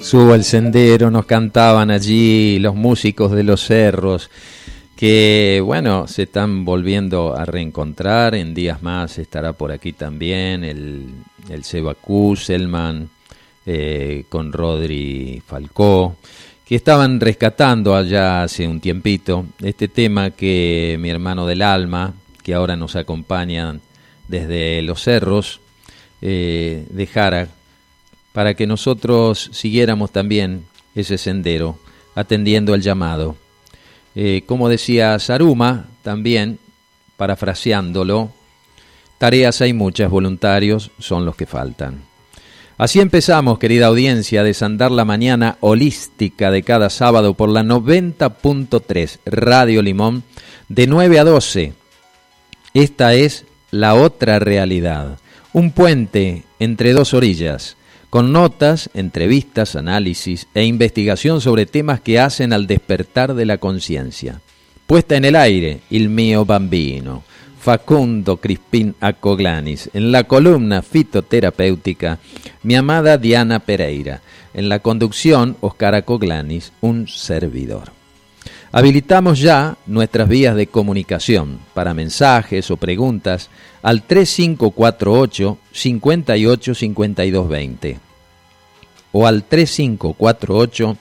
Subo 0.00 0.34
el 0.34 0.44
sendero, 0.44 1.10
nos 1.10 1.26
cantaban 1.26 1.90
allí 1.90 2.58
los 2.60 2.74
músicos 2.74 3.32
de 3.32 3.42
los 3.42 3.64
cerros, 3.64 4.30
que 4.96 5.60
bueno, 5.64 6.08
se 6.08 6.22
están 6.22 6.64
volviendo 6.64 7.36
a 7.36 7.44
reencontrar, 7.44 8.34
en 8.34 8.54
días 8.54 8.82
más 8.82 9.18
estará 9.18 9.52
por 9.52 9.70
aquí 9.70 9.92
también 9.92 10.64
el, 10.64 11.06
el 11.50 11.64
Seba 11.64 11.96
Selman, 12.36 13.10
eh, 13.66 14.24
con 14.30 14.52
Rodri 14.52 15.42
Falcó, 15.46 16.16
que 16.64 16.74
estaban 16.74 17.20
rescatando 17.20 17.94
allá 17.94 18.42
hace 18.42 18.66
un 18.66 18.80
tiempito 18.80 19.44
este 19.62 19.88
tema 19.88 20.30
que 20.30 20.96
mi 20.98 21.10
hermano 21.10 21.46
del 21.46 21.60
alma, 21.60 22.14
que 22.42 22.54
ahora 22.54 22.76
nos 22.76 22.96
acompaña 22.96 23.78
desde 24.26 24.80
los 24.80 25.02
cerros, 25.02 25.60
eh, 26.22 26.86
dejara 26.90 27.48
para 28.38 28.54
que 28.54 28.68
nosotros 28.68 29.50
siguiéramos 29.52 30.12
también 30.12 30.64
ese 30.94 31.18
sendero, 31.18 31.76
atendiendo 32.14 32.72
al 32.72 32.82
llamado. 32.82 33.34
Eh, 34.14 34.44
como 34.46 34.68
decía 34.68 35.18
Saruma, 35.18 35.86
también, 36.02 36.60
parafraseándolo, 37.16 38.30
tareas 39.18 39.60
hay 39.60 39.72
muchas, 39.72 40.08
voluntarios 40.08 40.92
son 41.00 41.24
los 41.24 41.34
que 41.34 41.46
faltan. 41.46 42.02
Así 42.76 43.00
empezamos, 43.00 43.58
querida 43.58 43.86
audiencia, 43.86 44.42
a 44.42 44.44
desandar 44.44 44.92
la 44.92 45.04
mañana 45.04 45.56
holística 45.58 46.52
de 46.52 46.62
cada 46.62 46.90
sábado 46.90 47.34
por 47.34 47.48
la 47.48 47.64
90.3 47.64 49.18
Radio 49.26 49.82
Limón, 49.82 50.22
de 50.68 50.86
9 50.86 51.18
a 51.18 51.24
12. 51.24 51.72
Esta 52.72 53.14
es 53.14 53.46
la 53.72 53.96
otra 53.96 54.38
realidad, 54.38 55.18
un 55.52 55.72
puente 55.72 56.44
entre 56.60 56.92
dos 56.92 57.14
orillas 57.14 57.77
con 58.10 58.32
notas, 58.32 58.90
entrevistas, 58.94 59.76
análisis 59.76 60.48
e 60.54 60.64
investigación 60.64 61.40
sobre 61.40 61.66
temas 61.66 62.00
que 62.00 62.18
hacen 62.18 62.52
al 62.52 62.66
despertar 62.66 63.34
de 63.34 63.44
la 63.44 63.58
conciencia. 63.58 64.40
Puesta 64.86 65.16
en 65.16 65.26
el 65.26 65.36
aire, 65.36 65.80
il 65.90 66.08
mio 66.08 66.46
bambino, 66.46 67.22
Facundo 67.60 68.38
Crispín 68.38 68.94
Acoglanis, 69.00 69.90
en 69.92 70.10
la 70.12 70.24
columna 70.24 70.80
fitoterapéutica, 70.80 72.18
mi 72.62 72.76
amada 72.76 73.18
Diana 73.18 73.58
Pereira, 73.58 74.22
en 74.54 74.68
la 74.70 74.78
conducción, 74.78 75.56
Oscar 75.60 75.94
Acoglanis, 75.94 76.72
un 76.80 77.06
servidor. 77.08 77.97
Habilitamos 78.70 79.40
ya 79.40 79.76
nuestras 79.86 80.28
vías 80.28 80.54
de 80.54 80.66
comunicación 80.66 81.58
para 81.72 81.94
mensajes 81.94 82.70
o 82.70 82.76
preguntas 82.76 83.48
al 83.82 84.02
3548 84.02 85.58
58 85.72 86.72
o 89.12 89.26
al 89.26 89.44
3548 89.44 90.96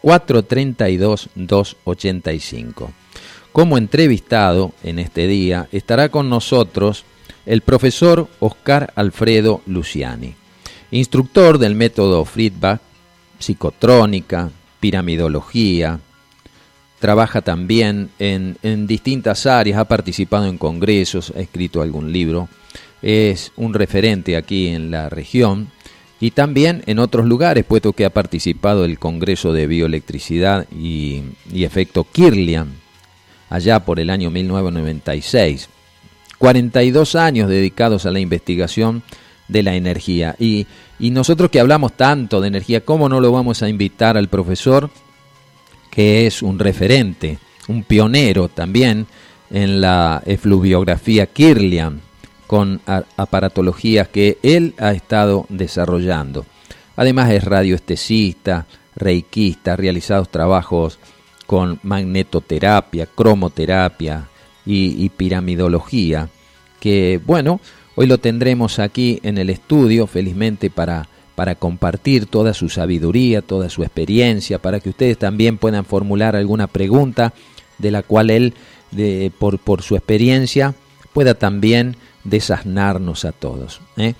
432 0.00 1.28
285. 1.34 2.90
Como 3.52 3.76
entrevistado 3.76 4.72
en 4.82 4.98
este 4.98 5.26
día 5.26 5.68
estará 5.72 6.08
con 6.08 6.30
nosotros 6.30 7.04
el 7.44 7.60
profesor 7.60 8.28
Oscar 8.38 8.92
Alfredo 8.94 9.60
Luciani, 9.66 10.34
instructor 10.90 11.58
del 11.58 11.74
método 11.74 12.24
Friedbach, 12.24 12.80
psicotrónica, 13.38 14.50
piramidología, 14.78 16.00
trabaja 17.00 17.40
también 17.40 18.10
en, 18.18 18.86
distintas 18.86 19.46
áreas, 19.46 19.80
ha 19.80 19.86
participado 19.86 20.46
en 20.46 20.58
congresos, 20.58 21.32
ha 21.34 21.40
escrito 21.40 21.82
algún 21.82 22.12
libro, 22.12 22.48
es 23.02 23.52
un 23.56 23.74
referente 23.74 24.36
aquí 24.36 24.68
en 24.68 24.90
la 24.90 25.08
región 25.08 25.68
y 26.20 26.32
también 26.32 26.82
en 26.86 26.98
otros 26.98 27.24
lugares, 27.24 27.64
puesto 27.64 27.94
que 27.94 28.04
ha 28.04 28.10
participado 28.10 28.82
del 28.82 28.98
Congreso 28.98 29.54
de 29.54 29.66
Bioelectricidad 29.66 30.66
y, 30.70 31.22
Efecto 31.54 32.04
Kirlian, 32.04 32.74
allá 33.48 33.80
por 33.80 33.98
el 33.98 34.10
año 34.10 34.30
1996. 34.30 35.70
42 36.36 37.16
años 37.16 37.48
dedicados 37.48 38.04
a 38.04 38.10
la 38.10 38.20
investigación 38.20 39.02
de 39.48 39.62
la 39.62 39.74
energía. 39.74 40.36
Y, 40.38 40.66
y 40.98 41.10
nosotros 41.10 41.50
que 41.50 41.60
hablamos 41.60 41.94
tanto 41.94 42.42
de 42.42 42.48
energía, 42.48 42.82
¿cómo 42.82 43.08
no 43.08 43.20
lo 43.20 43.32
vamos 43.32 43.62
a 43.62 43.68
invitar 43.68 44.18
al 44.18 44.28
profesor 44.28 44.90
que 45.90 46.26
es 46.26 46.42
un 46.42 46.58
referente, 46.58 47.38
un 47.68 47.82
pionero 47.82 48.48
también 48.48 49.06
en 49.50 49.80
la 49.80 50.22
efluviografía 50.24 51.26
Kirlian, 51.26 52.00
con 52.46 52.80
aparatologías 53.16 54.08
que 54.08 54.38
él 54.42 54.74
ha 54.78 54.92
estado 54.92 55.46
desarrollando. 55.48 56.46
Además 56.96 57.30
es 57.30 57.44
radioestesista, 57.44 58.66
reikista, 58.96 59.74
ha 59.74 59.76
realizado 59.76 60.24
trabajos 60.24 60.98
con 61.46 61.78
magnetoterapia, 61.82 63.06
cromoterapia 63.06 64.28
y, 64.66 65.04
y 65.04 65.08
piramidología, 65.08 66.28
que 66.80 67.20
bueno, 67.24 67.60
hoy 67.94 68.06
lo 68.06 68.18
tendremos 68.18 68.78
aquí 68.78 69.20
en 69.22 69.38
el 69.38 69.50
estudio, 69.50 70.06
felizmente 70.06 70.70
para 70.70 71.08
para 71.40 71.54
compartir 71.54 72.26
toda 72.26 72.52
su 72.52 72.68
sabiduría, 72.68 73.40
toda 73.40 73.70
su 73.70 73.82
experiencia, 73.82 74.58
para 74.58 74.78
que 74.78 74.90
ustedes 74.90 75.16
también 75.16 75.56
puedan 75.56 75.86
formular 75.86 76.36
alguna 76.36 76.66
pregunta 76.66 77.32
de 77.78 77.90
la 77.90 78.02
cual 78.02 78.28
él, 78.28 78.52
por, 79.38 79.80
su 79.80 79.96
experiencia, 79.96 80.74
pueda 81.14 81.32
también 81.32 81.96
desasnarnos 82.24 83.24
a 83.24 83.32
todos. 83.32 83.80
¿eh? 83.96 84.12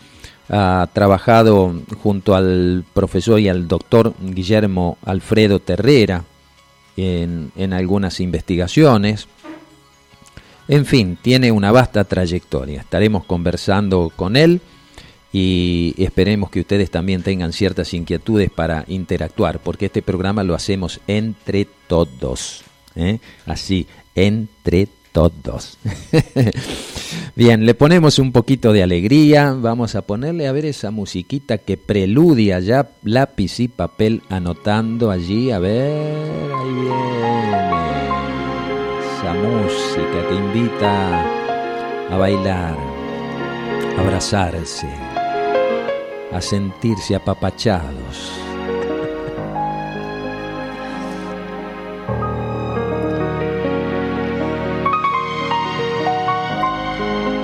Ha 0.49 0.89
trabajado 0.95 1.83
junto 2.03 2.35
al 2.35 2.87
profesor 2.95 3.39
y 3.39 3.51
al 3.51 3.69
doctor 3.69 4.15
Guillermo 4.19 4.97
Alfredo 5.05 5.61
Terrera 5.61 6.25
en 6.97 7.73
algunas 7.75 8.19
investigaciones. 8.21 9.29
En 10.69 10.87
fin, 10.87 11.19
tiene 11.21 11.53
una 11.53 11.71
vasta 11.71 12.03
trayectoria. 12.05 12.81
Estaremos 12.81 13.27
conversando 13.27 14.11
con 14.17 14.39
él 14.39 14.63
y 15.33 15.95
esperemos 15.99 16.51
que 16.51 16.61
ustedes 16.61 16.91
también 16.91 17.23
tengan 17.23 17.53
ciertas 17.53 17.95
inquietudes 17.95 18.51
para 18.51 18.85
interactuar, 18.89 19.61
porque 19.61 19.87
este 19.87 20.03
programa 20.03 20.43
lo 20.43 20.55
hacemos 20.55 21.01
entre 21.07 21.67
todos, 21.87 22.63
¿eh? 22.97 23.21
así, 23.47 23.87
entre 24.15 24.89
todos. 25.13 25.79
Bien, 27.37 27.65
le 27.65 27.75
ponemos 27.75 28.19
un 28.19 28.33
poquito 28.33 28.73
de 28.73 28.83
alegría, 28.83 29.53
vamos 29.53 29.95
a 29.95 30.03
ponerle 30.03 30.49
a 30.49 30.53
ver 30.53 30.65
esa 30.65 30.91
musiquita 30.91 31.59
que 31.59 31.77
preludia 31.77 32.59
ya 32.59 32.91
lápiz 33.05 33.61
y 33.61 33.69
papel 33.69 34.23
anotando 34.29 35.11
allí, 35.13 35.53
a 35.53 35.61
ver, 35.61 36.53
ahí 36.53 36.75
viene 36.75 37.71
esa 39.17 39.35
música 39.35 40.29
que 40.29 40.35
invita 40.35 41.25
a 42.11 42.17
bailar, 42.17 42.77
a 43.97 44.01
abrazarse 44.01 45.09
a 46.33 46.41
sentirse 46.41 47.15
apapachados. 47.15 48.33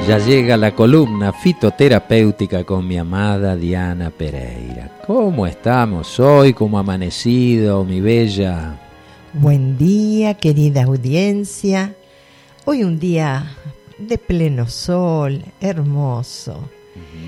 Ya 0.07 0.19
llega 0.19 0.57
la 0.57 0.73
columna 0.73 1.33
fitoterapéutica 1.33 2.63
con 2.63 2.87
mi 2.87 2.97
amada 2.97 3.57
Diana 3.57 4.11
Pereira. 4.11 5.01
¿Cómo 5.05 5.49
estamos 5.49 6.21
hoy? 6.21 6.53
¿Cómo 6.53 6.79
amanecido, 6.79 7.85
mi 7.85 8.01
bella? 8.01 8.79
Buen 9.33 9.77
día, 9.77 10.35
querida 10.35 10.85
audiencia. 10.85 11.97
Hoy 12.65 12.85
un 12.85 13.01
día 13.01 13.57
de 13.99 14.17
pleno 14.17 14.69
sol, 14.69 15.43
hermoso 15.61 16.76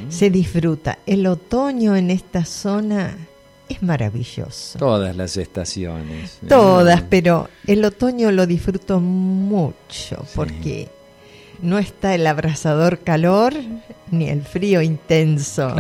se 0.09 0.31
disfruta. 0.31 0.99
El 1.07 1.27
otoño 1.27 1.97
en 1.97 2.11
esta 2.11 2.45
zona 2.45 3.17
es 3.69 3.83
maravilloso. 3.83 4.79
Todas 4.79 5.17
las 5.17 5.37
estaciones. 5.37 6.39
Todas, 6.49 7.03
pero 7.03 7.49
el 7.67 7.85
otoño 7.85 8.31
lo 8.33 8.47
disfruto 8.47 9.01
mucho 9.01 10.25
porque 10.35 10.89
no 11.61 11.79
está 11.79 12.15
el 12.15 12.27
abrasador 12.27 13.01
calor 13.01 13.55
ni 14.11 14.29
el 14.29 14.43
frío 14.43 14.81
intenso. 14.81 15.75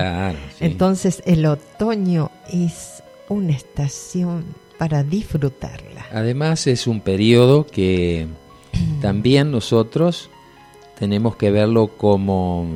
Entonces 0.61 1.23
el 1.25 1.47
otoño 1.47 2.31
es 2.53 3.03
una 3.29 3.53
estación 3.53 4.45
para 4.79 5.03
disfrutarla. 5.03 6.07
Además 6.13 6.67
es 6.67 6.87
un 6.87 7.01
periodo 7.01 7.67
que 7.67 8.29
también 9.01 9.51
nosotros 9.51 10.31
tenemos 10.99 11.37
que 11.37 11.51
verlo 11.51 11.97
como 11.97 12.67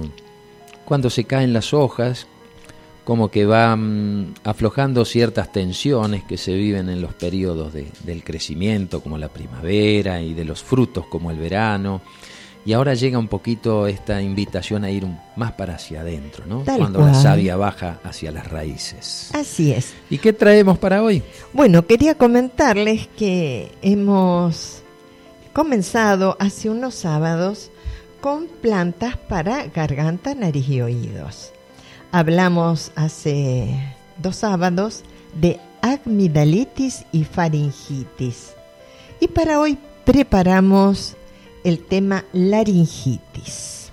cuando 0.92 1.08
se 1.08 1.24
caen 1.24 1.54
las 1.54 1.72
hojas, 1.72 2.26
como 3.06 3.30
que 3.30 3.46
van 3.46 4.34
aflojando 4.44 5.06
ciertas 5.06 5.50
tensiones 5.50 6.22
que 6.22 6.36
se 6.36 6.52
viven 6.52 6.90
en 6.90 7.00
los 7.00 7.14
periodos 7.14 7.72
del 7.72 8.22
crecimiento, 8.22 9.00
como 9.00 9.16
la 9.16 9.28
primavera, 9.28 10.20
y 10.20 10.34
de 10.34 10.44
los 10.44 10.62
frutos, 10.62 11.06
como 11.06 11.30
el 11.30 11.38
verano. 11.38 12.02
Y 12.66 12.74
ahora 12.74 12.92
llega 12.92 13.18
un 13.18 13.28
poquito 13.28 13.86
esta 13.86 14.20
invitación 14.20 14.84
a 14.84 14.90
ir 14.90 15.06
más 15.34 15.52
para 15.52 15.76
hacia 15.76 16.02
adentro, 16.02 16.44
¿no? 16.44 16.62
Cuando 16.62 17.00
la 17.00 17.14
savia 17.14 17.56
baja 17.56 17.98
hacia 18.04 18.30
las 18.30 18.48
raíces. 18.50 19.30
Así 19.32 19.72
es. 19.72 19.94
¿Y 20.10 20.18
qué 20.18 20.34
traemos 20.34 20.76
para 20.76 21.02
hoy? 21.02 21.22
Bueno, 21.54 21.86
quería 21.86 22.16
comentarles 22.16 23.08
que 23.16 23.72
hemos 23.80 24.82
comenzado 25.54 26.36
hace 26.38 26.68
unos 26.68 26.94
sábados 26.94 27.70
con 28.22 28.46
plantas 28.46 29.16
para 29.16 29.66
garganta, 29.66 30.34
nariz 30.36 30.68
y 30.68 30.80
oídos. 30.80 31.52
Hablamos 32.12 32.92
hace 32.94 33.76
dos 34.16 34.36
sábados 34.36 35.02
de 35.34 35.58
amigdalitis 35.82 37.04
y 37.10 37.24
faringitis. 37.24 38.54
Y 39.18 39.26
para 39.26 39.58
hoy 39.58 39.76
preparamos 40.04 41.16
el 41.64 41.84
tema 41.84 42.24
laringitis. 42.32 43.90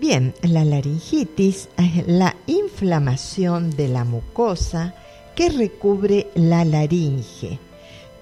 Bien, 0.00 0.34
la 0.42 0.64
laringitis 0.64 1.68
es 1.76 2.06
la 2.08 2.34
inflamación 2.48 3.70
de 3.70 3.88
la 3.88 4.02
mucosa 4.02 4.96
que 5.36 5.50
recubre 5.50 6.26
la 6.34 6.64
laringe, 6.64 7.60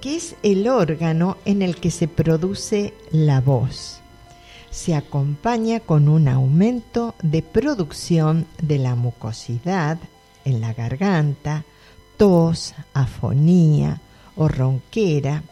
que 0.02 0.16
es 0.16 0.36
el 0.42 0.68
órgano 0.68 1.38
en 1.46 1.62
el 1.62 1.76
que 1.76 1.90
se 1.90 2.08
produce 2.08 2.92
la 3.10 3.40
voz. 3.40 3.95
Se 4.76 4.94
acompaña 4.94 5.80
con 5.80 6.06
un 6.06 6.28
aumento 6.28 7.14
de 7.22 7.40
producción 7.40 8.46
de 8.60 8.78
la 8.78 8.94
mucosidad 8.94 9.98
en 10.44 10.60
la 10.60 10.74
garganta, 10.74 11.64
tos, 12.18 12.74
afonía 12.92 14.02
o 14.36 14.48
ronquera, 14.48 15.42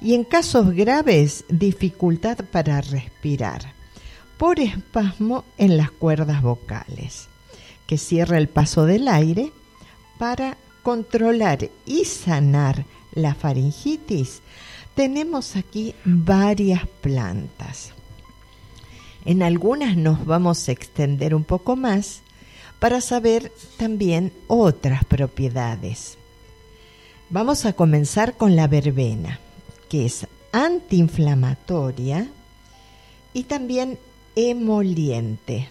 y 0.00 0.14
en 0.14 0.22
casos 0.22 0.70
graves 0.70 1.44
dificultad 1.48 2.38
para 2.52 2.80
respirar 2.80 3.72
por 4.38 4.60
espasmo 4.60 5.42
en 5.58 5.76
las 5.76 5.90
cuerdas 5.90 6.40
vocales, 6.40 7.26
que 7.88 7.98
cierra 7.98 8.38
el 8.38 8.48
paso 8.48 8.86
del 8.86 9.08
aire 9.08 9.52
para 10.18 10.56
controlar 10.84 11.68
y 11.84 12.04
sanar 12.04 12.84
la 13.12 13.34
faringitis. 13.34 14.40
Tenemos 14.94 15.56
aquí 15.56 15.96
varias 16.04 16.86
plantas. 17.00 17.92
En 19.24 19.42
algunas 19.42 19.96
nos 19.96 20.26
vamos 20.26 20.68
a 20.68 20.72
extender 20.72 21.34
un 21.34 21.44
poco 21.44 21.76
más 21.76 22.22
para 22.80 23.00
saber 23.00 23.52
también 23.76 24.32
otras 24.48 25.04
propiedades. 25.04 26.18
Vamos 27.30 27.64
a 27.64 27.72
comenzar 27.72 28.36
con 28.36 28.56
la 28.56 28.66
verbena 28.66 29.38
que 29.88 30.06
es 30.06 30.26
antiinflamatoria 30.52 32.28
y 33.32 33.44
también 33.44 33.98
emoliente. 34.34 35.68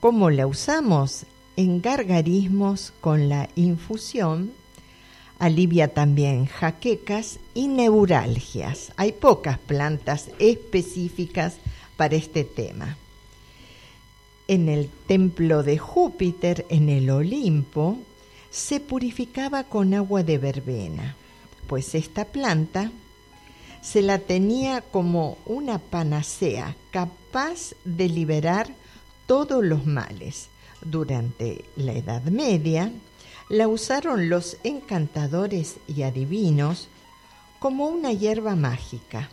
¿Cómo 0.00 0.30
la 0.30 0.46
usamos? 0.46 1.24
En 1.56 1.80
gargarismos 1.80 2.92
con 3.00 3.28
la 3.28 3.48
infusión. 3.56 4.52
Alivia 5.38 5.94
también 5.94 6.46
jaquecas 6.46 7.38
y 7.54 7.68
neuralgias. 7.68 8.92
Hay 8.96 9.12
pocas 9.12 9.58
plantas 9.58 10.30
específicas 10.38 11.54
para 11.96 12.16
este 12.16 12.44
tema. 12.44 12.96
En 14.48 14.68
el 14.68 14.88
templo 15.06 15.62
de 15.62 15.78
Júpiter, 15.78 16.66
en 16.68 16.88
el 16.88 17.10
Olimpo, 17.10 17.98
se 18.50 18.80
purificaba 18.80 19.64
con 19.64 19.92
agua 19.92 20.22
de 20.22 20.38
verbena, 20.38 21.16
pues 21.66 21.94
esta 21.94 22.24
planta 22.24 22.90
se 23.82 24.02
la 24.02 24.18
tenía 24.18 24.80
como 24.80 25.38
una 25.46 25.78
panacea 25.78 26.76
capaz 26.90 27.74
de 27.84 28.08
liberar 28.08 28.68
todos 29.26 29.64
los 29.64 29.86
males. 29.86 30.48
Durante 30.82 31.64
la 31.76 31.92
Edad 31.92 32.22
Media 32.22 32.92
la 33.48 33.68
usaron 33.68 34.28
los 34.28 34.56
encantadores 34.64 35.76
y 35.86 36.02
adivinos 36.02 36.88
como 37.58 37.86
una 37.86 38.12
hierba 38.12 38.56
mágica. 38.56 39.30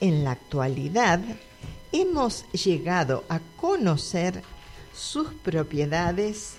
En 0.00 0.24
la 0.24 0.32
actualidad 0.32 1.20
hemos 1.92 2.44
llegado 2.52 3.24
a 3.28 3.40
conocer 3.60 4.42
sus 4.94 5.28
propiedades 5.34 6.54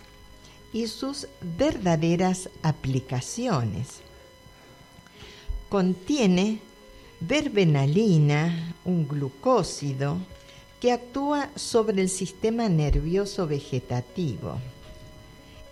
y 0.71 0.88
sus 0.88 1.27
verdaderas 1.57 2.50
aplicaciones. 2.62 4.01
Contiene 5.69 6.59
verbenalina, 7.19 8.75
un 8.85 9.07
glucósido 9.07 10.18
que 10.80 10.91
actúa 10.91 11.50
sobre 11.56 12.01
el 12.01 12.09
sistema 12.09 12.68
nervioso 12.68 13.47
vegetativo, 13.47 14.59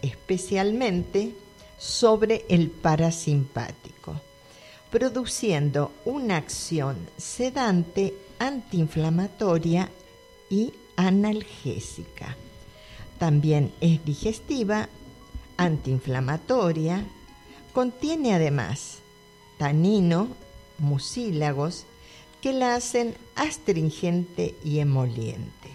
especialmente 0.01 1.35
sobre 1.77 2.45
el 2.47 2.69
parasimpático, 2.69 3.90
produciendo 4.91 5.91
una 6.05 6.35
acción 6.37 6.97
sedante, 7.17 8.13
antiinflamatoria 8.39 9.89
y 10.49 10.73
analgésica. 10.97 12.35
También 13.17 13.71
es 13.79 14.03
digestiva, 14.03 14.89
antiinflamatoria, 15.57 17.05
contiene 17.73 18.35
además 18.35 18.97
tanino, 19.57 20.27
mucílagos 20.77 21.85
que 22.41 22.51
la 22.51 22.75
hacen 22.75 23.15
astringente 23.35 24.55
y 24.63 24.79
emoliente. 24.79 25.69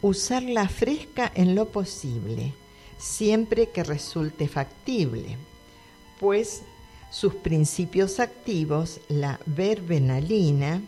Usarla 0.00 0.68
fresca 0.68 1.30
en 1.34 1.54
lo 1.56 1.68
posible, 1.68 2.54
siempre 2.98 3.70
que 3.70 3.82
resulte 3.82 4.46
factible, 4.46 5.36
pues 6.20 6.62
sus 7.10 7.34
principios 7.34 8.20
activos, 8.20 9.00
la 9.08 9.40
verbenalina, 9.46 10.80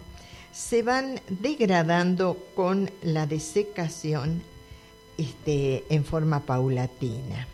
se 0.52 0.82
van 0.82 1.20
degradando 1.28 2.36
con 2.54 2.90
la 3.02 3.26
desecación 3.26 4.42
este, 5.16 5.84
en 5.88 6.04
forma 6.04 6.40
paulatina. 6.40 7.46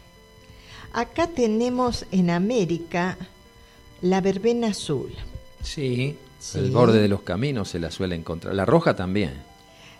Acá 0.92 1.26
tenemos 1.26 2.06
en 2.12 2.30
América 2.30 3.18
la 4.00 4.20
verbena 4.20 4.68
azul. 4.68 5.12
Sí, 5.62 6.16
el 6.54 6.70
borde 6.70 7.00
de 7.00 7.08
los 7.08 7.22
caminos 7.22 7.70
se 7.70 7.78
la 7.78 7.90
suele 7.90 8.14
encontrar. 8.14 8.54
La 8.54 8.64
roja 8.64 8.94
también. 8.94 9.32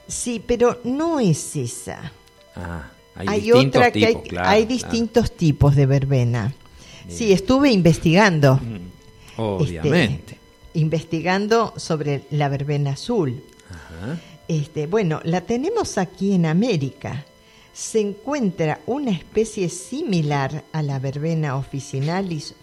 Sí, 0.07 0.43
pero 0.47 0.81
no 0.85 1.21
es 1.21 1.57
esa. 1.57 2.13
Ah, 2.55 2.91
hay, 3.15 3.41
distintos 3.41 3.93
tipos, 3.93 4.23
hay, 4.33 4.39
hay 4.39 4.67
distintos 4.67 5.33
tipos 5.33 5.75
de 5.75 5.87
verbena. 5.87 6.55
Sí, 7.09 7.33
estuve 7.33 7.71
investigando. 7.71 8.57
Mm, 8.57 9.41
obviamente. 9.41 10.35
Este, 10.35 10.39
investigando 10.75 11.75
sobre 11.77 12.25
la 12.31 12.49
verbena 12.49 12.93
azul. 12.93 13.43
Ajá. 13.71 14.19
Este, 14.49 14.87
bueno, 14.87 15.21
la 15.25 15.43
tenemos 15.43 15.99
aquí 15.99 16.35
en 16.35 16.47
América. 16.47 17.25
Se 17.73 18.01
encuentra 18.01 18.81
una 18.87 19.11
especie 19.11 19.69
similar 19.69 20.65
a 20.73 20.83
la 20.83 20.99
verbena 20.99 21.57
officinalis 21.57 22.55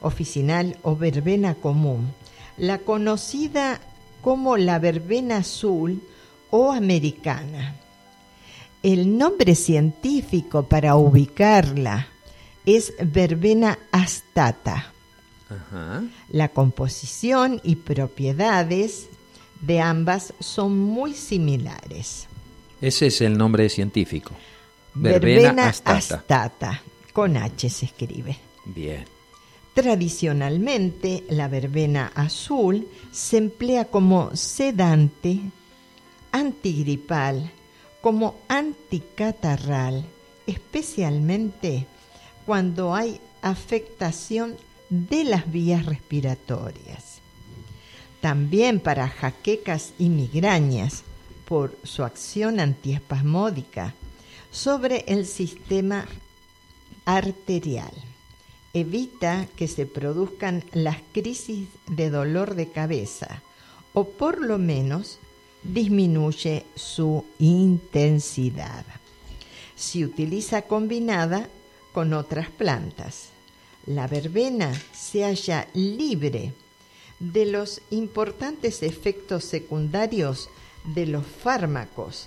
oficinal 0.00 0.76
o 0.82 0.96
verbena 0.96 1.54
común, 1.54 2.12
la 2.56 2.78
conocida 2.78 3.80
como 4.22 4.56
la 4.56 4.78
verbena 4.78 5.38
azul 5.38 6.02
o 6.50 6.72
americana. 6.72 7.76
El 8.82 9.18
nombre 9.18 9.54
científico 9.54 10.64
para 10.64 10.96
ubicarla 10.96 12.08
es 12.66 12.92
verbena 13.00 13.78
astata. 13.92 14.92
La 16.28 16.48
composición 16.48 17.60
y 17.62 17.76
propiedades 17.76 19.08
de 19.60 19.80
ambas 19.80 20.34
son 20.40 20.76
muy 20.76 21.14
similares. 21.14 22.26
Ese 22.80 23.06
es 23.06 23.20
el 23.20 23.38
nombre 23.38 23.68
científico. 23.68 24.32
Verbena, 24.94 25.68
astata. 25.68 26.82
Con 27.12 27.36
H 27.36 27.70
se 27.70 27.86
escribe. 27.86 28.36
Bien. 28.64 29.04
Tradicionalmente, 29.72 31.24
la 31.28 31.48
verbena 31.48 32.10
azul 32.14 32.88
se 33.12 33.36
emplea 33.36 33.84
como 33.84 34.34
sedante, 34.34 35.40
antigripal, 36.32 37.50
como 38.00 38.36
anticatarral, 38.48 40.04
especialmente 40.46 41.86
cuando 42.46 42.94
hay 42.94 43.20
afectación 43.42 44.56
de 44.88 45.24
las 45.24 45.50
vías 45.50 45.84
respiratorias. 45.84 47.20
También 48.20 48.80
para 48.80 49.08
jaquecas 49.08 49.92
y 49.98 50.08
migrañas 50.08 51.02
por 51.46 51.76
su 51.82 52.02
acción 52.04 52.60
antiespasmódica 52.60 53.94
sobre 54.50 55.04
el 55.08 55.26
sistema 55.26 56.06
arterial 57.04 57.92
evita 58.72 59.48
que 59.56 59.68
se 59.68 59.86
produzcan 59.86 60.62
las 60.72 60.98
crisis 61.12 61.68
de 61.88 62.10
dolor 62.10 62.56
de 62.56 62.68
cabeza 62.68 63.42
o 63.94 64.04
por 64.04 64.44
lo 64.44 64.58
menos 64.58 65.18
disminuye 65.62 66.66
su 66.74 67.24
intensidad. 67.38 68.84
Se 69.76 70.04
utiliza 70.04 70.62
combinada 70.62 71.48
con 71.96 72.12
otras 72.12 72.50
plantas. 72.50 73.30
La 73.86 74.06
verbena 74.06 74.70
se 74.92 75.24
halla 75.24 75.66
libre 75.72 76.52
de 77.18 77.46
los 77.46 77.80
importantes 77.88 78.82
efectos 78.82 79.44
secundarios 79.44 80.50
de 80.94 81.06
los 81.06 81.24
fármacos 81.24 82.26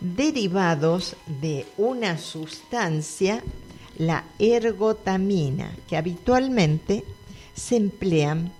derivados 0.00 1.16
de 1.26 1.66
una 1.76 2.16
sustancia, 2.16 3.44
la 3.98 4.24
ergotamina, 4.38 5.76
que 5.86 5.98
habitualmente 5.98 7.04
se 7.54 7.76
emplean 7.76 8.54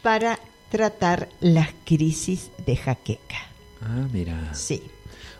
para 0.00 0.40
tratar 0.70 1.28
las 1.40 1.68
crisis 1.84 2.50
de 2.64 2.76
jaqueca. 2.76 3.48
Ah, 3.82 4.08
mira. 4.10 4.54
Sí. 4.54 4.82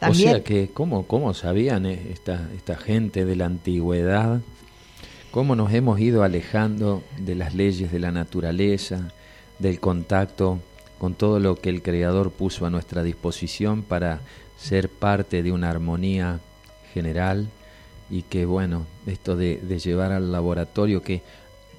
O 0.08 0.14
sea 0.14 0.42
que, 0.42 0.68
¿cómo, 0.68 1.06
cómo 1.06 1.34
sabían 1.34 1.86
eh, 1.86 2.00
esta, 2.10 2.48
esta 2.56 2.76
gente 2.76 3.24
de 3.24 3.36
la 3.36 3.46
antigüedad? 3.46 4.40
¿Cómo 5.30 5.56
nos 5.56 5.72
hemos 5.72 5.98
ido 6.00 6.22
alejando 6.22 7.02
de 7.18 7.34
las 7.34 7.54
leyes 7.54 7.90
de 7.90 7.98
la 7.98 8.12
naturaleza, 8.12 9.12
del 9.58 9.80
contacto 9.80 10.60
con 10.98 11.14
todo 11.14 11.40
lo 11.40 11.56
que 11.56 11.70
el 11.70 11.82
Creador 11.82 12.30
puso 12.30 12.66
a 12.66 12.70
nuestra 12.70 13.02
disposición 13.02 13.82
para 13.82 14.20
ser 14.56 14.88
parte 14.88 15.42
de 15.42 15.52
una 15.52 15.70
armonía 15.70 16.40
general 16.92 17.48
y 18.10 18.22
que 18.22 18.46
bueno, 18.46 18.86
esto 19.06 19.36
de, 19.36 19.58
llevar 19.78 20.12
al 20.12 20.30
laboratorio 20.30 21.02
que 21.02 21.22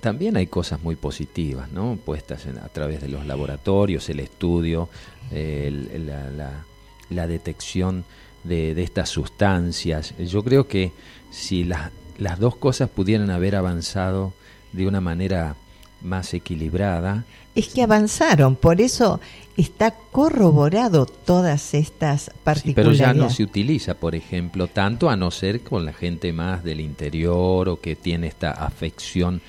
también 0.01 0.37
hay 0.37 0.47
cosas 0.47 0.83
muy 0.83 0.95
positivas, 0.95 1.71
¿no? 1.71 1.97
Puestas 2.03 2.45
a 2.45 2.69
través 2.69 3.01
de 3.01 3.07
los 3.07 3.25
laboratorios, 3.25 4.07
el 4.09 4.19
estudio, 4.19 4.89
la, 5.31 6.65
detección 7.09 8.05
de, 8.43 8.71
estas 8.81 9.09
sustancias. 9.09 10.13
Yo 10.17 10.43
creo 10.43 10.67
que 10.67 10.91
si 11.31 11.63
las 11.63 12.39
dos 12.39 12.55
cosas 12.55 12.89
pudieran 12.89 13.29
haber 13.29 13.55
avanzado 13.55 14.33
de 14.71 14.87
una 14.87 15.01
manera 15.01 15.55
más 16.01 16.33
equilibrada. 16.33 17.25
Es 17.55 17.69
que 17.69 17.81
avanzaron, 17.81 18.55
por 18.55 18.81
eso 18.81 19.19
está 19.57 19.91
corroborado 19.91 21.05
todas 21.05 21.73
estas 21.73 22.29
particularidades. 22.43 22.99
pero 22.99 23.13
ya 23.13 23.13
no 23.13 23.29
se 23.29 23.43
utiliza, 23.43 23.95
por 23.95 24.13
ejemplo, 24.13 24.67
tanto 24.67 25.09
a 25.09 25.15
no 25.15 25.31
ser 25.31 25.61
con 25.61 25.85
la 25.85 25.93
gente 25.93 26.33
más 26.33 26.63
del 26.63 26.81
interior 26.81 27.69
o 27.69 27.79
que 27.79 27.95
tiene 27.95 28.27
esta 28.27 28.51
afección. 28.51 29.41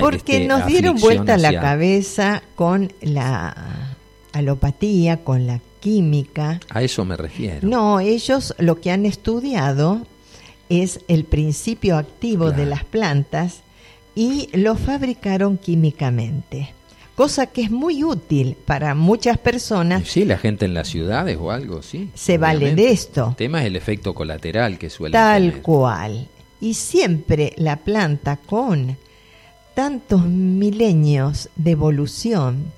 Porque 0.00 0.42
este, 0.42 0.48
nos 0.48 0.66
dieron 0.66 0.96
vuelta 0.96 1.36
la 1.38 1.60
cabeza 1.60 2.42
con 2.56 2.92
la 3.00 3.96
alopatía, 4.32 5.18
con 5.18 5.46
la 5.46 5.60
química. 5.82 6.60
A 6.70 6.82
eso 6.82 7.04
me 7.04 7.16
refiero. 7.16 7.68
No, 7.68 8.00
ellos 8.00 8.54
lo 8.58 8.80
que 8.80 8.92
han 8.92 9.04
estudiado 9.04 10.06
es 10.68 11.00
el 11.08 11.24
principio 11.24 11.98
activo 11.98 12.52
de 12.52 12.64
las 12.64 12.84
plantas 12.84 13.60
y 14.14 14.48
lo 14.56 14.76
fabricaron 14.76 15.58
químicamente. 15.58 16.72
Cosa 17.16 17.46
que 17.46 17.62
es 17.62 17.70
muy 17.70 18.04
útil 18.04 18.56
para 18.64 18.94
muchas 18.94 19.36
personas. 19.36 20.08
Sí, 20.08 20.24
la 20.24 20.38
gente 20.38 20.64
en 20.64 20.72
las 20.72 20.88
ciudades 20.88 21.36
o 21.38 21.50
algo, 21.50 21.82
sí. 21.82 22.08
Se 22.14 22.38
vale 22.38 22.74
de 22.74 22.90
esto. 22.90 23.28
El 23.30 23.36
tema 23.36 23.60
es 23.60 23.66
el 23.66 23.76
efecto 23.76 24.14
colateral 24.14 24.78
que 24.78 24.88
suele 24.88 25.12
Tal 25.12 25.60
cual. 25.60 26.28
Y 26.60 26.74
siempre 26.74 27.52
la 27.56 27.76
planta 27.76 28.38
con 28.38 28.96
tantos 29.74 30.24
milenios 30.24 31.50
de 31.56 31.72
evolución, 31.72 32.72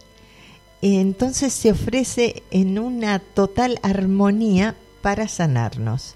entonces 0.85 1.53
se 1.53 1.71
ofrece 1.71 2.43
en 2.51 2.79
una 2.79 3.19
total 3.19 3.79
armonía 3.83 4.75
para 5.01 5.29
sanarnos. 5.29 6.15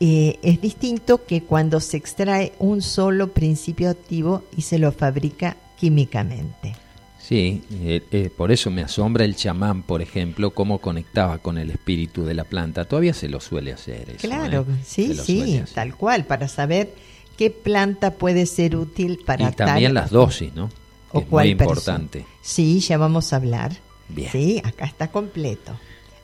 Eh, 0.00 0.38
es 0.42 0.60
distinto 0.60 1.26
que 1.26 1.42
cuando 1.42 1.78
se 1.78 1.96
extrae 1.96 2.54
un 2.58 2.82
solo 2.82 3.28
principio 3.28 3.90
activo 3.90 4.44
y 4.56 4.62
se 4.62 4.78
lo 4.78 4.92
fabrica 4.92 5.56
químicamente. 5.78 6.74
Sí, 7.20 7.62
eh, 7.70 8.02
eh, 8.10 8.30
por 8.36 8.50
eso 8.50 8.70
me 8.70 8.82
asombra 8.82 9.24
el 9.24 9.36
chamán, 9.36 9.82
por 9.82 10.02
ejemplo, 10.02 10.50
cómo 10.50 10.78
conectaba 10.78 11.38
con 11.38 11.56
el 11.56 11.70
espíritu 11.70 12.24
de 12.24 12.34
la 12.34 12.44
planta. 12.44 12.84
Todavía 12.84 13.14
se 13.14 13.28
lo 13.28 13.40
suele 13.40 13.72
hacer. 13.72 14.16
claro, 14.16 14.66
sí, 14.84 15.14
sí, 15.14 15.62
tal 15.72 15.94
cual, 15.94 16.24
para 16.24 16.48
saber 16.48 16.94
qué 17.36 17.50
planta 17.50 18.14
puede 18.14 18.46
ser 18.46 18.74
útil 18.74 19.20
para 19.24 19.50
y 19.50 19.52
también 19.52 19.94
las 19.94 20.10
dosis, 20.10 20.52
¿no? 20.54 20.70
Es 21.12 21.30
muy 21.30 21.48
importante. 21.48 22.26
Sí, 22.40 22.80
ya 22.80 22.98
vamos 22.98 23.32
a 23.32 23.36
hablar. 23.36 23.72
Bien. 24.08 24.30
Sí, 24.30 24.60
acá 24.64 24.84
está 24.84 25.10
completo 25.10 25.72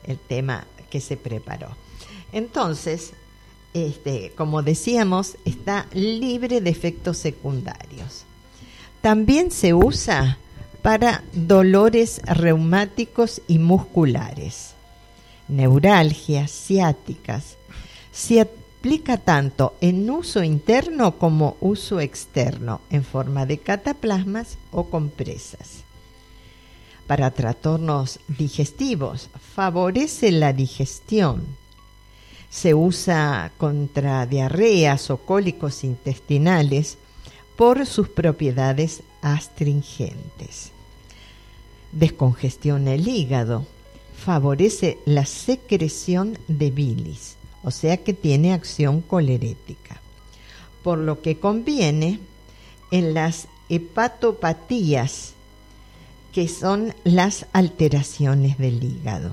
el 0.03 0.17
tema 0.17 0.65
que 0.89 1.01
se 1.01 1.17
preparó. 1.17 1.69
Entonces, 2.31 3.13
este, 3.73 4.31
como 4.35 4.61
decíamos, 4.61 5.37
está 5.45 5.87
libre 5.93 6.61
de 6.61 6.69
efectos 6.69 7.17
secundarios. 7.17 8.25
También 9.01 9.51
se 9.51 9.73
usa 9.73 10.37
para 10.81 11.23
dolores 11.33 12.21
reumáticos 12.25 13.41
y 13.47 13.59
musculares, 13.59 14.73
neuralgias, 15.47 16.51
ciáticas. 16.51 17.57
Se 18.11 18.41
aplica 18.79 19.17
tanto 19.17 19.75
en 19.81 20.09
uso 20.09 20.43
interno 20.43 21.17
como 21.17 21.57
uso 21.59 21.99
externo, 21.99 22.81
en 22.89 23.03
forma 23.03 23.45
de 23.45 23.57
cataplasmas 23.57 24.57
o 24.71 24.85
compresas. 24.85 25.83
Para 27.05 27.31
trastornos 27.31 28.19
digestivos, 28.27 29.29
favorece 29.53 30.31
la 30.31 30.53
digestión 30.53 31.59
se 32.49 32.73
usa 32.73 33.51
contra 33.57 34.25
diarreas 34.25 35.11
o 35.11 35.17
cólicos 35.17 35.83
intestinales 35.83 36.97
por 37.55 37.85
sus 37.85 38.09
propiedades 38.09 39.03
astringentes. 39.21 40.71
Descongestiona 41.91 42.93
el 42.93 43.07
hígado, 43.07 43.65
favorece 44.15 44.97
la 45.05 45.25
secreción 45.25 46.37
de 46.47 46.71
bilis, 46.71 47.37
o 47.63 47.71
sea 47.71 47.97
que 47.97 48.13
tiene 48.13 48.53
acción 48.53 49.01
colerética, 49.01 50.01
por 50.83 50.97
lo 50.97 51.21
que 51.21 51.39
conviene 51.39 52.19
en 52.91 53.13
las 53.13 53.47
hepatopatías, 53.69 55.33
que 56.33 56.47
son 56.47 56.93
las 57.03 57.47
alteraciones 57.53 58.57
del 58.57 58.83
hígado. 58.83 59.31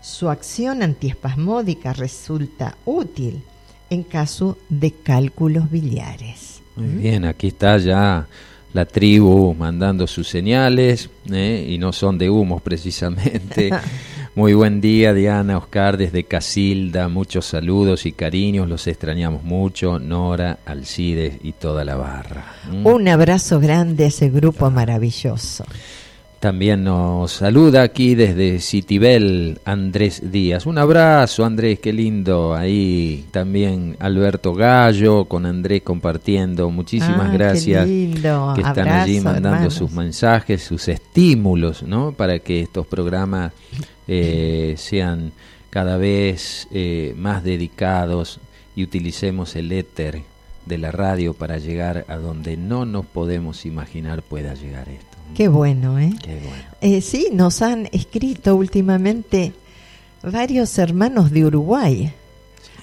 Su 0.00 0.30
acción 0.30 0.82
antiespasmódica 0.82 1.92
resulta 1.92 2.76
útil 2.84 3.42
en 3.90 4.02
caso 4.02 4.58
de 4.68 4.92
cálculos 4.92 5.70
biliares. 5.70 6.60
Muy 6.76 6.86
¿Mm? 6.88 7.02
bien, 7.02 7.24
aquí 7.24 7.48
está 7.48 7.78
ya 7.78 8.26
la 8.72 8.84
tribu 8.84 9.54
mandando 9.54 10.06
sus 10.06 10.28
señales 10.28 11.08
¿eh? 11.30 11.66
y 11.68 11.78
no 11.78 11.92
son 11.92 12.18
de 12.18 12.30
humos 12.30 12.62
precisamente. 12.62 13.70
Muy 14.38 14.54
buen 14.54 14.80
día 14.80 15.14
Diana, 15.14 15.58
Oscar 15.58 15.96
desde 15.96 16.22
Casilda, 16.22 17.08
muchos 17.08 17.44
saludos 17.44 18.06
y 18.06 18.12
cariños, 18.12 18.68
los 18.68 18.86
extrañamos 18.86 19.42
mucho, 19.42 19.98
Nora, 19.98 20.60
Alcides 20.64 21.38
y 21.42 21.50
toda 21.50 21.84
la 21.84 21.96
barra. 21.96 22.44
¿Mm? 22.70 22.86
Un 22.86 23.08
abrazo 23.08 23.58
grande 23.58 24.04
a 24.04 24.06
ese 24.06 24.30
grupo 24.30 24.70
maravilloso. 24.70 25.64
También 26.40 26.84
nos 26.84 27.32
saluda 27.32 27.82
aquí 27.82 28.14
desde 28.14 28.60
Citibel 28.60 29.58
Andrés 29.64 30.30
Díaz. 30.30 30.66
Un 30.66 30.78
abrazo 30.78 31.44
Andrés, 31.44 31.80
qué 31.80 31.92
lindo. 31.92 32.54
Ahí 32.54 33.26
también 33.32 33.96
Alberto 33.98 34.54
Gallo 34.54 35.24
con 35.24 35.46
Andrés 35.46 35.82
compartiendo. 35.82 36.70
Muchísimas 36.70 37.30
ah, 37.30 37.32
gracias. 37.32 37.86
Que 37.86 38.60
están 38.64 38.86
allí 38.86 39.20
mandando 39.20 39.68
sus 39.68 39.90
mensajes, 39.90 40.62
sus 40.62 40.86
estímulos, 40.86 41.82
¿no? 41.82 42.12
Para 42.12 42.38
que 42.38 42.60
estos 42.60 42.86
programas 42.86 43.52
eh, 44.06 44.74
sean 44.76 45.32
cada 45.70 45.96
vez 45.96 46.68
eh, 46.70 47.14
más 47.16 47.42
dedicados 47.42 48.38
y 48.76 48.84
utilicemos 48.84 49.56
el 49.56 49.72
éter 49.72 50.22
de 50.66 50.78
la 50.78 50.92
radio 50.92 51.34
para 51.34 51.58
llegar 51.58 52.04
a 52.06 52.16
donde 52.16 52.56
no 52.56 52.84
nos 52.84 53.06
podemos 53.06 53.66
imaginar 53.66 54.22
pueda 54.22 54.54
llegar 54.54 54.88
esto. 54.88 55.17
Qué 55.34 55.48
bueno, 55.48 55.98
¿eh? 55.98 56.12
¿eh? 56.80 57.00
sí, 57.00 57.28
nos 57.32 57.62
han 57.62 57.88
escrito 57.92 58.56
últimamente 58.56 59.52
varios 60.22 60.76
hermanos 60.78 61.30
de 61.30 61.44
Uruguay 61.44 62.12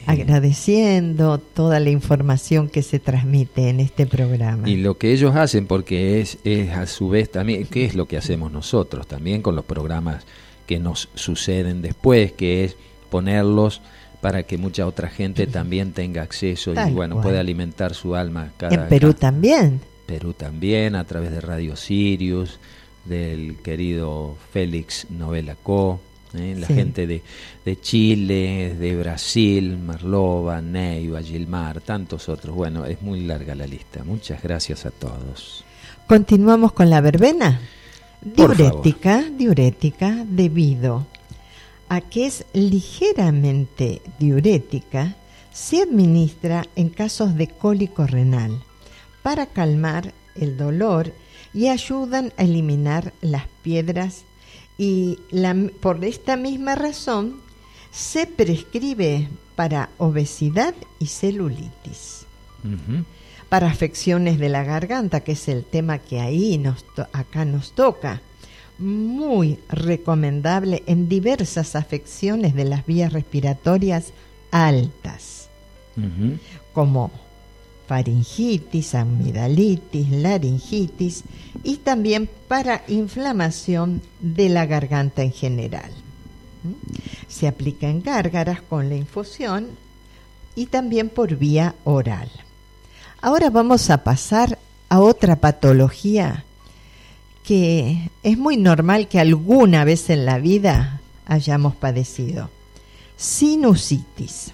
agradeciendo 0.06 1.40
toda 1.40 1.80
la 1.80 1.90
información 1.90 2.70
que 2.70 2.84
se 2.84 3.00
transmite 3.00 3.70
en 3.70 3.80
este 3.80 4.06
programa. 4.06 4.70
Y 4.70 4.78
lo 4.78 4.98
que 4.98 5.12
ellos 5.12 5.36
hacen, 5.36 5.68
porque 5.68 6.22
es, 6.22 6.38
es 6.44 6.72
a 6.72 6.86
su 6.86 7.10
vez 7.10 7.32
también, 7.32 7.66
¿qué 7.66 7.86
es 7.86 7.96
lo 7.96 8.08
que 8.08 8.18
hacemos 8.18 8.52
nosotros 8.52 9.08
también 9.08 9.42
con 9.42 9.56
los 9.56 9.66
programas 9.66 10.24
que 10.68 10.80
nos 10.80 11.10
suceden 11.16 11.82
después? 11.82 12.34
Que 12.34 12.66
es 12.66 12.78
ponerlos 13.10 13.82
para 14.22 14.44
que 14.44 14.58
mucha 14.58 14.88
otra 14.88 15.10
gente 15.10 15.48
también 15.48 15.92
tenga 15.92 16.22
acceso 16.22 16.74
y 16.74 16.92
bueno, 16.92 17.22
pueda 17.22 17.40
alimentar 17.40 17.94
su 17.94 18.16
alma. 18.16 18.52
Cada, 18.58 18.76
en 18.76 18.90
Perú 18.90 19.14
también. 19.14 19.82
Perú 20.06 20.34
también, 20.34 20.96
a 20.96 21.04
través 21.04 21.32
de 21.32 21.42
Radio 21.42 21.76
Sirius, 21.76 22.60
del 23.06 23.58
querido 23.58 24.38
Félix 24.52 25.08
Novela 25.10 25.56
Co. 25.62 26.00
¿eh? 26.34 26.56
la 26.58 26.68
gente 26.68 27.08
de, 27.08 27.22
de, 27.64 27.80
Chile, 27.80 28.76
de 28.80 28.96
Brasil, 28.96 29.78
Marlova, 29.78 30.62
Neiva, 30.62 31.22
Gilmar, 31.22 31.82
tantos 31.82 32.30
otros. 32.30 32.56
Bueno, 32.56 32.86
es 32.86 33.02
muy 33.02 33.22
larga 33.22 33.56
la 33.56 33.68
lista. 33.68 34.04
Muchas 34.04 34.42
gracias 34.42 34.86
a 34.86 34.92
todos. 34.92 35.64
Continuamos 36.08 36.74
con 36.74 36.90
la 36.90 37.02
verbena. 37.02 37.60
Diurética, 38.22 39.24
diurética 39.38 40.26
debido 40.28 41.06
a 41.90 42.02
que 42.02 42.26
es 42.26 42.46
ligeramente 42.54 44.02
diurética, 44.20 45.16
se 45.52 45.84
administra 45.84 46.66
en 46.76 46.90
casos 46.90 47.36
de 47.36 47.48
cólico 47.48 48.08
renal 48.08 48.64
para 49.26 49.48
calmar 49.48 50.14
el 50.36 50.56
dolor 50.56 51.12
y 51.52 51.70
ayudan 51.70 52.32
a 52.38 52.44
eliminar 52.44 53.12
las 53.22 53.48
piedras 53.64 54.24
y 54.78 55.18
por 55.82 56.06
esta 56.06 56.38
misma 56.38 56.76
razón 56.76 57.38
se 57.92 58.28
prescribe 58.28 59.28
para 59.56 59.90
obesidad 59.98 60.76
y 61.00 61.08
celulitis. 61.08 62.28
Para 63.50 63.66
afecciones 63.66 64.38
de 64.38 64.50
la 64.50 64.64
garganta, 64.64 65.22
que 65.22 65.32
es 65.32 65.48
el 65.48 65.66
tema 65.66 65.98
que 65.98 66.20
ahí 66.20 66.60
nos 66.60 66.86
acá 67.12 67.46
nos 67.46 67.72
toca. 67.72 68.22
Muy 68.78 69.58
recomendable 69.70 70.84
en 70.86 71.10
diversas 71.10 71.76
afecciones 71.76 72.54
de 72.54 72.66
las 72.66 72.86
vías 72.86 73.12
respiratorias 73.12 74.14
altas, 74.52 75.50
como 76.74 77.25
faringitis, 77.88 78.96
amigdalitis, 78.96 80.10
laringitis 80.10 81.24
y 81.64 81.78
también 81.78 82.30
para 82.48 82.84
inflamación 82.88 84.02
de 84.20 84.50
la 84.50 84.66
garganta 84.66 85.24
en 85.24 85.32
general. 85.32 85.92
Se 87.28 87.48
aplica 87.48 87.88
en 87.88 88.02
gárgaras 88.02 88.62
con 88.62 88.90
la 88.90 88.96
infusión 88.96 89.68
y 90.56 90.68
también 90.68 91.10
por 91.10 91.36
vía 91.36 91.76
oral. 91.84 92.30
Ahora 93.22 93.50
vamos 93.50 93.90
a 93.90 94.04
pasar 94.04 94.58
a 94.90 95.00
otra 95.00 95.36
patología 95.36 96.46
que 97.44 98.10
es 98.24 98.38
muy 98.38 98.58
normal 98.58 99.08
que 99.08 99.20
alguna 99.20 99.84
vez 99.84 100.10
en 100.10 100.26
la 100.26 100.40
vida 100.40 101.02
hayamos 101.26 101.76
padecido. 101.76 102.50
Sinusitis. 103.18 104.52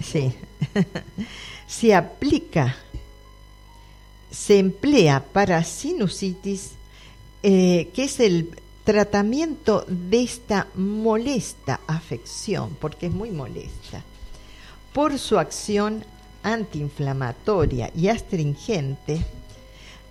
Sí. 0.00 0.32
se 1.78 1.94
aplica, 1.94 2.76
se 4.30 4.58
emplea 4.58 5.24
para 5.32 5.64
sinusitis, 5.64 6.72
eh, 7.42 7.90
que 7.92 8.04
es 8.04 8.20
el 8.20 8.50
tratamiento 8.84 9.84
de 9.88 10.22
esta 10.22 10.68
molesta 10.76 11.80
afección, 11.86 12.76
porque 12.80 13.06
es 13.06 13.12
muy 13.12 13.30
molesta, 13.30 14.04
por 14.92 15.18
su 15.18 15.38
acción 15.38 16.04
antiinflamatoria 16.44 17.90
y 17.96 18.06
astringente, 18.08 19.24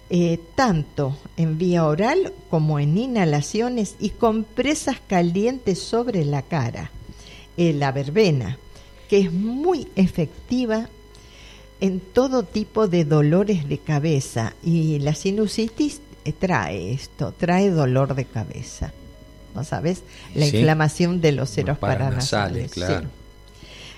eh, 0.09 0.39
tanto 0.55 1.17
en 1.37 1.57
vía 1.57 1.85
oral 1.85 2.33
como 2.49 2.77
en 2.77 2.97
inhalaciones 2.97 3.95
y 3.99 4.09
compresas 4.09 4.97
calientes 5.07 5.79
sobre 5.79 6.25
la 6.25 6.41
cara. 6.41 6.91
Eh, 7.55 7.71
la 7.71 7.91
verbena, 7.91 8.57
que 9.07 9.19
es 9.19 9.31
muy 9.31 9.87
efectiva 9.95 10.89
en 11.83 11.99
todo 11.99 12.43
tipo 12.43 12.87
de 12.87 13.03
dolores 13.03 13.67
de 13.67 13.77
cabeza 13.77 14.53
y 14.63 14.99
la 14.99 15.13
sinusitis 15.15 15.99
trae 16.31 16.93
esto, 16.93 17.33
trae 17.37 17.71
dolor 17.71 18.15
de 18.15 18.23
cabeza. 18.23 18.93
¿No 19.53 19.65
sabes? 19.65 20.03
La 20.33 20.45
inflamación 20.45 21.19
de 21.19 21.33
los 21.33 21.49
ceros 21.49 21.77
paranasales. 21.77 22.71
Claro. 22.71 23.09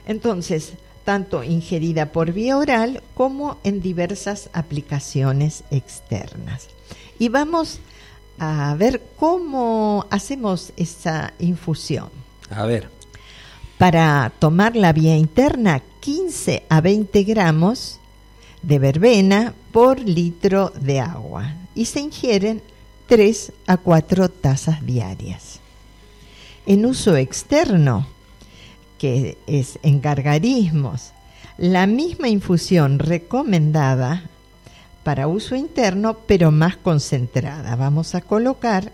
Entonces, 0.07 0.73
tanto 1.03 1.43
ingerida 1.43 2.11
por 2.11 2.31
vía 2.31 2.57
oral 2.57 3.03
como 3.13 3.59
en 3.63 3.81
diversas 3.81 4.49
aplicaciones 4.53 5.63
externas. 5.69 6.69
Y 7.19 7.29
vamos 7.29 7.77
a 8.39 8.73
ver 8.79 8.99
cómo 9.15 10.07
hacemos 10.09 10.73
esa 10.75 11.33
infusión. 11.37 12.09
A 12.49 12.65
ver. 12.65 12.94
Para 13.77 14.31
tomar 14.39 14.77
la 14.77 14.93
vía 14.93 15.17
interna, 15.17 15.81
15 15.99 16.63
a 16.69 16.79
20 16.79 17.23
gramos 17.23 17.99
de 18.61 18.79
verbena 18.79 19.53
por 19.73 19.99
litro 19.99 20.71
de 20.79 21.01
agua 21.01 21.55
y 21.75 21.85
se 21.85 21.99
ingieren 21.99 22.61
3 23.07 23.51
a 23.67 23.75
4 23.75 24.29
tazas 24.29 24.85
diarias. 24.85 25.59
En 26.65 26.85
uso 26.85 27.17
externo, 27.17 28.07
que 28.97 29.37
es 29.45 29.77
en 29.83 29.99
gargarismos, 29.99 31.11
la 31.57 31.85
misma 31.85 32.29
infusión 32.29 32.99
recomendada 32.99 34.23
para 35.03 35.27
uso 35.27 35.55
interno, 35.55 36.17
pero 36.25 36.49
más 36.49 36.77
concentrada. 36.77 37.75
Vamos 37.75 38.15
a 38.15 38.21
colocar 38.21 38.91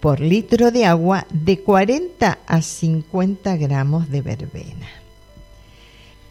por 0.00 0.20
litro 0.20 0.70
de 0.70 0.86
agua 0.86 1.26
de 1.30 1.60
40 1.60 2.38
a 2.46 2.62
50 2.62 3.56
gramos 3.56 4.08
de 4.08 4.22
verbena. 4.22 4.88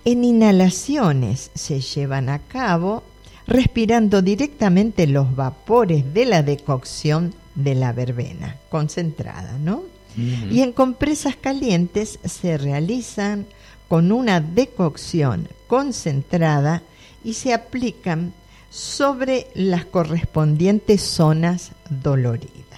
En 0.05 0.23
inhalaciones 0.23 1.51
se 1.53 1.79
llevan 1.79 2.29
a 2.29 2.39
cabo 2.39 3.03
respirando 3.45 4.21
directamente 4.21 5.05
los 5.08 5.36
vapores 5.36 6.13
de 6.13 6.25
la 6.25 6.41
decocción 6.41 7.34
de 7.53 7.75
la 7.75 7.93
verbena 7.93 8.58
concentrada, 8.69 9.58
¿no? 9.60 9.84
Y 10.17 10.62
en 10.62 10.73
compresas 10.73 11.36
calientes 11.36 12.19
se 12.25 12.58
realizan 12.58 13.45
con 13.88 14.12
una 14.12 14.41
decocción 14.41 15.47
concentrada 15.67 16.82
y 17.23 17.36
se 17.36 17.53
aplican 17.53 18.34
sobre 18.69 19.47
las 19.53 19.86
correspondientes 19.86 21.01
zonas 21.01 21.71
doloridas 21.89 22.68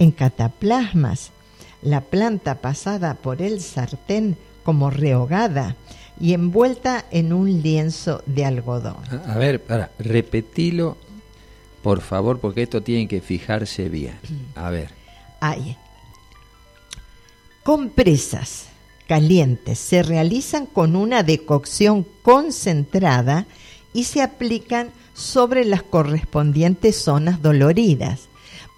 en 0.00 0.10
cataplasmas, 0.10 1.30
la 1.82 2.00
planta 2.00 2.56
pasada 2.56 3.14
por 3.14 3.42
el 3.42 3.60
sartén 3.60 4.36
como 4.64 4.90
rehogada 4.90 5.76
y 6.18 6.32
envuelta 6.32 7.04
en 7.10 7.32
un 7.32 7.62
lienzo 7.62 8.22
de 8.26 8.46
algodón. 8.46 8.96
A, 9.26 9.36
ver, 9.36 9.62
para, 9.62 9.90
repetilo, 9.98 10.96
por 11.82 12.00
favor, 12.00 12.40
porque 12.40 12.62
esto 12.62 12.82
tiene 12.82 13.08
que 13.08 13.20
fijarse 13.20 13.88
bien. 13.90 14.18
A 14.54 14.70
ver. 14.70 14.90
Ahí. 15.40 15.76
Compresas 17.62 18.66
calientes 19.06 19.78
se 19.78 20.02
realizan 20.02 20.64
con 20.64 20.96
una 20.96 21.22
decocción 21.22 22.06
concentrada 22.22 23.46
y 23.92 24.04
se 24.04 24.22
aplican 24.22 24.90
sobre 25.12 25.66
las 25.66 25.82
correspondientes 25.82 26.96
zonas 26.96 27.42
doloridas 27.42 28.29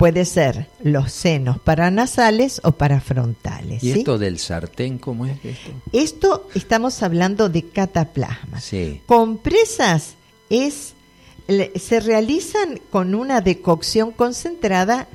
puede 0.02 0.24
ser 0.24 0.66
los 0.82 1.12
senos 1.12 1.60
paranasales 1.60 2.60
o 2.64 2.72
parafrontales. 2.72 3.84
¿Y 3.84 3.92
esto 3.92 4.18
del 4.18 4.40
sartén 4.40 4.98
cómo 4.98 5.26
es 5.26 5.38
esto? 5.44 5.70
Esto 5.92 6.48
estamos 6.56 7.04
hablando 7.04 7.48
de 7.48 7.68
cataplasma. 7.68 8.60
Sí. 8.60 9.00
Compresas 9.06 10.14
es 10.50 10.94
se 11.76 12.00
realizan 12.00 12.80
con 12.90 13.14
una 13.14 13.42
decocción 13.42 14.10
concentrada 14.10 15.06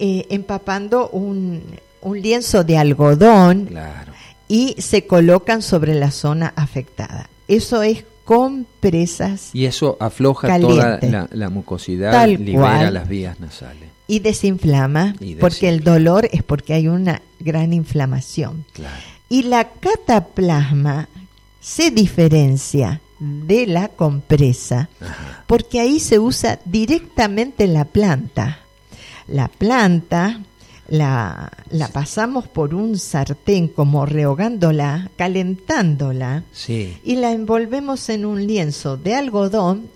eh, 0.00 0.26
empapando 0.28 1.08
un, 1.10 1.62
un, 2.00 2.20
lienzo 2.20 2.64
de 2.64 2.78
algodón 2.78 3.70
y 4.48 4.74
se 4.82 5.06
colocan 5.06 5.62
sobre 5.62 5.94
la 5.94 6.10
zona 6.10 6.52
afectada. 6.56 7.30
Eso 7.46 7.84
es 7.84 8.04
compresas. 8.24 9.50
Y 9.52 9.66
eso 9.66 9.96
afloja 10.00 10.58
toda 10.58 10.98
la, 11.30 11.50
mucosidad, 11.50 12.26
libera 12.28 12.90
las 12.90 13.08
vías 13.08 13.40
nasales 13.40 13.92
y 14.12 14.18
desinflama, 14.18 15.14
porque 15.40 15.70
el 15.70 15.82
dolor 15.82 16.28
es 16.32 16.42
porque 16.42 16.74
hay 16.74 16.86
una 16.86 17.22
gran 17.40 17.72
inflamación. 17.72 18.66
Y 19.30 19.44
la 19.44 19.70
cataplasma 19.70 21.08
se 21.60 21.90
diferencia 21.90 23.00
de 23.18 23.66
la 23.66 23.88
compresa 23.88 24.90
porque 25.46 25.80
ahí 25.80 25.98
se 25.98 26.18
usa 26.18 26.58
directamente 26.64 27.66
la 27.66 27.86
planta. 27.86 28.58
La 29.28 29.48
planta 29.48 30.40
la, 30.88 31.50
la 31.70 31.88
pasamos 31.88 32.48
por 32.48 32.74
un 32.74 32.98
sartén 32.98 33.68
como 33.68 34.04
rehogándola, 34.06 35.10
calentándola 35.16 36.44
y 36.68 37.16
la 37.16 37.32
envolvemos 37.32 38.08
en 38.08 38.24
un 38.24 38.46
lienzo 38.46 38.96
de 38.96 39.14
algodón 39.14 39.88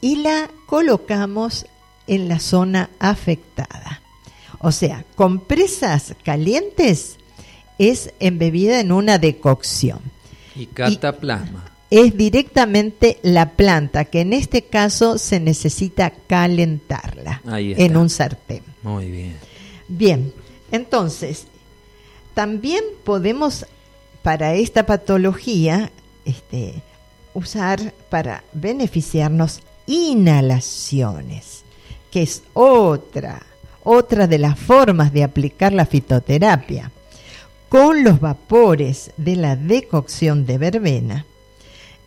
y 0.00 0.16
la 0.16 0.50
colocamos 0.66 1.66
en 2.06 2.28
la 2.28 2.40
zona 2.40 2.90
afectada. 2.98 4.02
O 4.58 4.72
sea, 4.72 5.04
compresas 5.14 6.14
calientes 6.24 7.16
es 7.78 8.12
embebida 8.20 8.80
en 8.80 8.92
una 8.92 9.18
decocción. 9.18 10.00
Y 10.54 10.66
cataplasma. 10.66 11.64
es 11.88 12.16
directamente 12.16 13.18
la 13.22 13.52
planta, 13.52 14.04
que 14.04 14.20
en 14.20 14.32
este 14.32 14.62
caso 14.62 15.16
se 15.16 15.40
necesita 15.40 16.10
calentarla 16.10 17.40
en 17.46 17.96
un 17.96 18.10
sartén. 18.10 18.62
Muy 18.82 19.10
bien. 19.10 19.49
Bien, 19.90 20.32
Entonces, 20.70 21.46
también 22.32 22.84
podemos 23.02 23.66
para 24.22 24.54
esta 24.54 24.86
patología 24.86 25.90
este, 26.24 26.74
usar 27.34 27.92
para 28.08 28.44
beneficiarnos 28.52 29.60
inhalaciones, 29.86 31.64
que 32.12 32.22
es 32.22 32.44
otra, 32.54 33.42
otra 33.82 34.28
de 34.28 34.38
las 34.38 34.56
formas 34.58 35.12
de 35.12 35.24
aplicar 35.24 35.72
la 35.72 35.86
fitoterapia. 35.86 36.92
Con 37.68 38.04
los 38.04 38.20
vapores 38.20 39.10
de 39.16 39.34
la 39.34 39.56
decocción 39.56 40.46
de 40.46 40.58
verbena, 40.58 41.26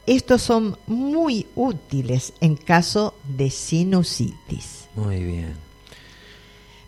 estos 0.06 0.42
son 0.42 0.78
muy 0.88 1.48
útiles 1.56 2.32
en 2.40 2.56
caso 2.56 3.14
de 3.26 3.50
sinusitis. 3.50 4.86
Muy 4.96 5.22
bien. 5.22 5.54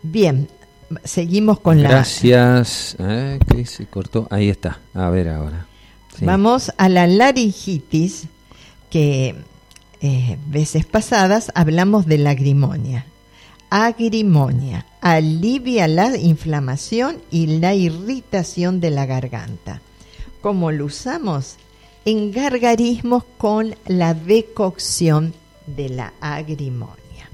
Bien, 0.02 0.48
seguimos 1.04 1.60
con 1.60 1.82
la... 1.82 1.90
Gracias. 1.90 2.96
Eh, 2.98 3.38
¿Qué 3.48 3.66
se 3.66 3.86
cortó? 3.86 4.26
Ahí 4.30 4.48
está. 4.48 4.80
A 4.94 5.10
ver 5.10 5.28
ahora. 5.28 5.66
Vamos 6.20 6.72
a 6.78 6.88
la 6.88 7.06
laringitis, 7.06 8.26
que 8.90 9.36
eh, 10.00 10.38
veces 10.46 10.86
pasadas 10.86 11.52
hablamos 11.54 12.06
de 12.06 12.18
lagrimonia. 12.18 13.06
Agrimonia 13.68 14.86
alivia 15.00 15.88
la 15.88 16.16
inflamación 16.16 17.18
y 17.30 17.58
la 17.58 17.74
irritación 17.74 18.80
de 18.80 18.90
la 18.90 19.06
garganta. 19.06 19.80
¿Cómo 20.40 20.72
lo 20.72 20.86
usamos? 20.86 21.56
En 22.04 22.30
gargarismos 22.30 23.24
con 23.36 23.74
la 23.86 24.14
decocción 24.14 25.34
de 25.66 25.88
la 25.88 26.12
agrimonia. 26.20 27.28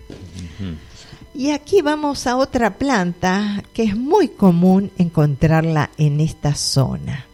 Y 1.35 1.51
aquí 1.51 1.81
vamos 1.81 2.27
a 2.27 2.37
otra 2.37 2.77
planta 2.77 3.64
que 3.73 3.85
es 3.85 3.97
muy 3.97 4.29
común 4.29 4.90
encontrarla 4.99 5.90
en 5.97 6.21
esta 6.21 6.55
zona, 6.55 7.25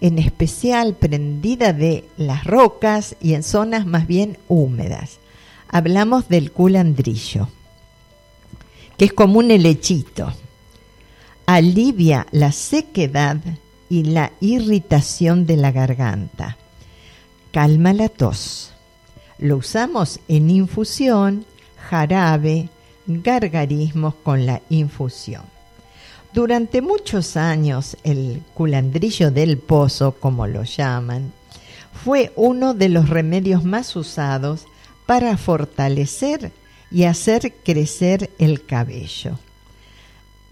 en 0.00 0.18
especial 0.18 0.94
prendida 0.94 1.72
de 1.72 2.08
las 2.16 2.44
rocas 2.44 3.16
y 3.20 3.34
en 3.34 3.42
zonas 3.42 3.84
más 3.84 4.06
bien 4.06 4.38
húmedas. 4.46 5.18
Hablamos 5.68 6.28
del 6.28 6.52
culandrillo, 6.52 7.48
que 8.96 9.06
es 9.06 9.12
como 9.12 9.40
un 9.40 9.50
helechito. 9.50 10.32
Alivia 11.46 12.28
la 12.30 12.52
sequedad 12.52 13.38
y 13.88 14.04
la 14.04 14.32
irritación 14.40 15.46
de 15.46 15.56
la 15.56 15.72
garganta. 15.72 16.56
Calma 17.50 17.92
la 17.92 18.08
tos. 18.08 18.70
Lo 19.38 19.56
usamos 19.56 20.20
en 20.28 20.48
infusión, 20.48 21.44
jarabe, 21.90 22.68
gargarismos 23.06 24.14
con 24.14 24.46
la 24.46 24.62
infusión. 24.70 25.42
Durante 26.32 26.80
muchos 26.80 27.36
años 27.36 27.96
el 28.04 28.42
culandrillo 28.54 29.30
del 29.30 29.58
pozo, 29.58 30.12
como 30.12 30.46
lo 30.46 30.62
llaman, 30.62 31.32
fue 31.92 32.32
uno 32.36 32.74
de 32.74 32.88
los 32.88 33.08
remedios 33.10 33.64
más 33.64 33.94
usados 33.96 34.64
para 35.04 35.36
fortalecer 35.36 36.52
y 36.90 37.04
hacer 37.04 37.52
crecer 37.64 38.30
el 38.38 38.64
cabello, 38.64 39.38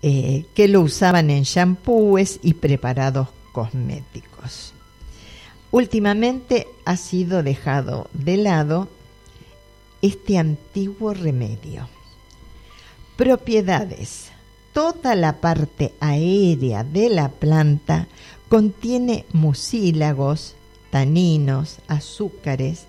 eh, 0.03 0.45
que 0.55 0.69
lo 0.69 0.81
usaban 0.83 1.31
en 1.31 1.45
shampoos 1.45 2.41
y 2.43 2.55
preparados 2.55 3.29
cosméticos. 3.53 4.75
Últimamente 5.71 6.67
ha 6.85 6.97
sido 6.97 7.43
dejado 7.43 8.09
de 8.13 8.37
lado 8.37 8.89
este 10.03 10.37
antiguo 10.39 11.15
remedio. 11.15 11.89
Propiedades. 13.21 14.31
Toda 14.73 15.15
la 15.15 15.43
parte 15.43 15.93
aérea 16.01 16.85
de 16.85 17.11
la 17.11 17.29
planta 17.29 18.09
contiene 18.49 19.27
mucílagos, 19.35 20.55
taninos, 20.89 21.81
azúcares 21.87 22.87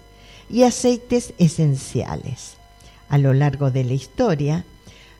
y 0.49 0.63
aceites 0.63 1.33
esenciales. 1.37 2.53
A 3.09 3.17
lo 3.17 3.33
largo 3.33 3.71
de 3.71 3.83
la 3.83 3.91
historia, 3.91 4.63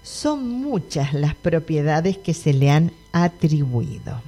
son 0.02 0.48
muchas 0.48 1.14
las 1.14 1.36
propiedades 1.36 2.18
que 2.18 2.34
se 2.34 2.54
le 2.54 2.72
han 2.72 2.94
atribuido. 3.12 4.22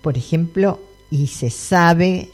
Por 0.00 0.16
ejemplo, 0.16 0.78
y 1.10 1.26
se 1.26 1.50
sabe 1.50 2.30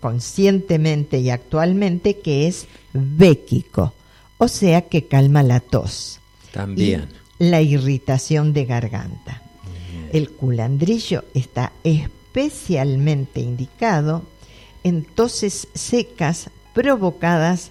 conscientemente 0.00 1.18
y 1.18 1.30
actualmente 1.30 2.20
que 2.20 2.46
es 2.46 2.68
béquico, 2.92 3.94
o 4.38 4.46
sea 4.46 4.82
que 4.82 5.08
calma 5.08 5.42
la 5.42 5.58
tos. 5.58 6.20
También. 6.56 7.08
la 7.38 7.60
irritación 7.60 8.52
de 8.52 8.64
garganta. 8.64 9.42
El 10.12 10.30
culandrillo 10.30 11.24
está 11.34 11.72
especialmente 11.84 13.40
indicado 13.40 14.22
en 14.84 15.04
toses 15.04 15.68
secas 15.74 16.50
provocadas 16.72 17.70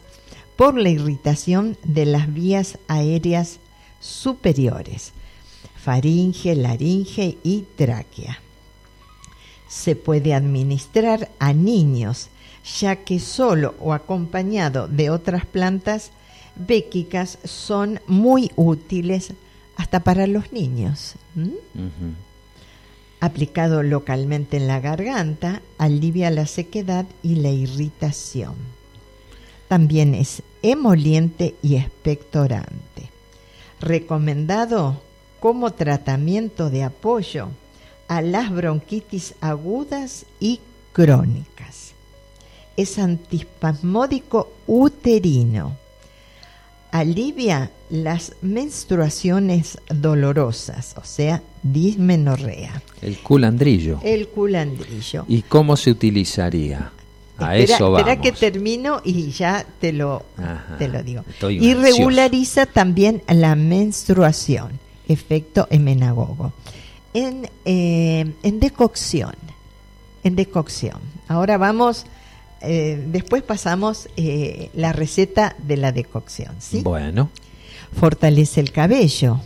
por 0.56 0.78
la 0.78 0.90
irritación 0.90 1.78
de 1.84 2.06
las 2.06 2.34
vías 2.34 2.78
aéreas 2.88 3.60
superiores, 4.00 5.14
faringe, 5.76 6.56
laringe 6.56 7.38
y 7.44 7.66
tráquea. 7.76 8.40
Se 9.68 9.96
puede 9.96 10.34
administrar 10.34 11.32
a 11.40 11.54
niños, 11.54 12.30
ya 12.80 12.98
que 12.98 13.20
solo 13.20 13.76
o 13.80 13.94
acompañado 13.94 14.88
de 14.88 15.10
otras 15.10 15.46
plantas 15.46 16.12
béquicas 16.56 17.38
son 17.44 18.00
muy 18.08 18.52
útiles 18.56 19.34
hasta 19.76 20.02
para 20.02 20.28
los 20.28 20.52
niños. 20.52 21.16
Aplicado 23.20 23.84
localmente 23.84 24.58
en 24.58 24.68
la 24.68 24.80
garganta, 24.80 25.62
alivia 25.78 26.30
la 26.32 26.46
sequedad 26.46 27.06
y 27.24 27.36
la 27.36 27.50
irritación. 27.50 28.56
También 29.68 30.14
es 30.14 30.44
emoliente 30.62 31.56
y 31.62 31.76
expectorante. 31.76 33.10
Recomendado 33.80 35.02
como 35.40 35.74
tratamiento 35.74 36.70
de 36.70 36.84
apoyo 36.84 37.50
a 38.08 38.22
las 38.22 38.52
bronquitis 38.52 39.36
agudas 39.42 40.26
y 40.40 40.60
crónicas. 40.94 41.94
Es 42.78 43.00
antispasmódico 43.00 44.52
uterino 44.68 45.78
alivia 47.00 47.72
las 47.90 48.34
menstruaciones 48.42 49.78
dolorosas, 49.90 50.96
o 50.98 51.04
sea, 51.04 51.42
dismenorrea. 51.62 52.82
El 53.02 53.18
culandrillo. 53.18 54.00
El 54.02 54.30
culandrillo. 54.30 55.26
¿Y 55.28 55.42
cómo 55.42 55.76
se 55.76 55.92
utilizaría? 55.92 56.92
A 57.38 57.58
eso 57.58 57.92
vamos. 57.92 58.00
Espera 58.00 58.22
que 58.22 58.32
termino 58.32 59.02
y 59.04 59.30
ya 59.32 59.66
te 59.82 59.92
lo, 59.92 60.24
te 60.80 60.88
lo 60.88 61.04
digo. 61.04 61.24
y 61.50 61.74
regulariza 61.74 62.66
también 62.66 63.22
la 63.28 63.56
menstruación, 63.56 64.80
efecto 65.08 65.68
emenagogo. 65.70 66.54
En, 67.14 67.50
eh, 67.66 68.34
en 68.42 68.60
decocción, 68.60 69.36
en 70.24 70.36
decocción. 70.36 71.00
Ahora 71.28 71.58
vamos 71.58 72.06
eh, 72.62 73.04
después 73.08 73.44
pasamos 73.44 74.10
eh, 74.18 74.70
la 74.74 74.94
receta 74.94 75.56
de 75.60 75.78
la 75.78 75.92
decocción. 75.92 76.56
¿sí? 76.60 76.82
Bueno. 76.82 77.30
Fortalece 77.94 78.60
el 78.60 78.72
cabello, 78.72 79.40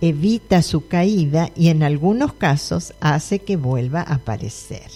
evita 0.00 0.62
su 0.62 0.88
caída 0.88 1.50
y 1.54 1.68
en 1.68 1.82
algunos 1.82 2.32
casos 2.32 2.94
hace 3.00 3.40
que 3.40 3.56
vuelva 3.56 4.00
a 4.00 4.14
aparecer. 4.14 4.90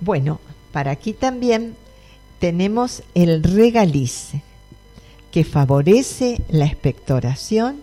Bueno, 0.00 0.40
para 0.72 0.90
aquí 0.90 1.12
también 1.12 1.76
tenemos 2.38 3.02
el 3.14 3.42
regaliz, 3.42 4.32
que 5.30 5.44
favorece 5.44 6.40
la 6.48 6.66
expectoración 6.66 7.80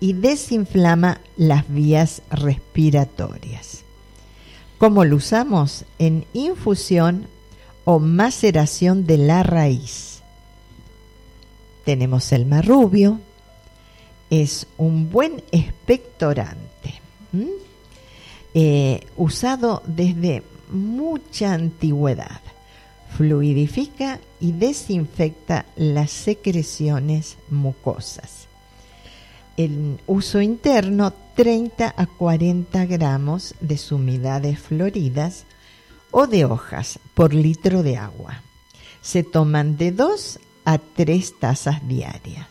y 0.00 0.14
desinflama 0.14 1.20
las 1.36 1.64
vías 1.68 2.22
respiratorias. 2.30 3.84
¿Cómo 4.78 5.04
lo 5.04 5.16
usamos? 5.16 5.84
En 5.98 6.24
infusión 6.32 7.26
o 7.84 7.98
maceración 7.98 9.06
de 9.06 9.18
la 9.18 9.42
raíz. 9.42 10.20
Tenemos 11.84 12.30
el 12.30 12.46
marrubio, 12.46 13.18
es 14.30 14.68
un 14.76 15.10
buen 15.10 15.42
expectorante, 15.50 17.00
eh, 18.54 19.00
usado 19.16 19.82
desde 19.86 20.44
mucha 20.70 21.54
antigüedad. 21.54 22.40
Fluidifica 23.16 24.20
y 24.38 24.52
desinfecta 24.52 25.66
las 25.74 26.12
secreciones 26.12 27.36
mucosas. 27.50 28.46
En 29.56 29.98
uso 30.06 30.40
interno 30.40 31.12
30 31.38 31.94
a 31.96 32.06
40 32.06 32.84
gramos 32.86 33.54
de 33.60 33.78
sumidades 33.78 34.58
floridas 34.58 35.44
o 36.10 36.26
de 36.26 36.44
hojas 36.44 36.98
por 37.14 37.32
litro 37.32 37.84
de 37.84 37.96
agua. 37.96 38.42
Se 39.02 39.22
toman 39.22 39.76
de 39.76 39.92
2 39.92 40.40
a 40.64 40.78
3 40.78 41.38
tazas 41.38 41.86
diarias. 41.86 42.48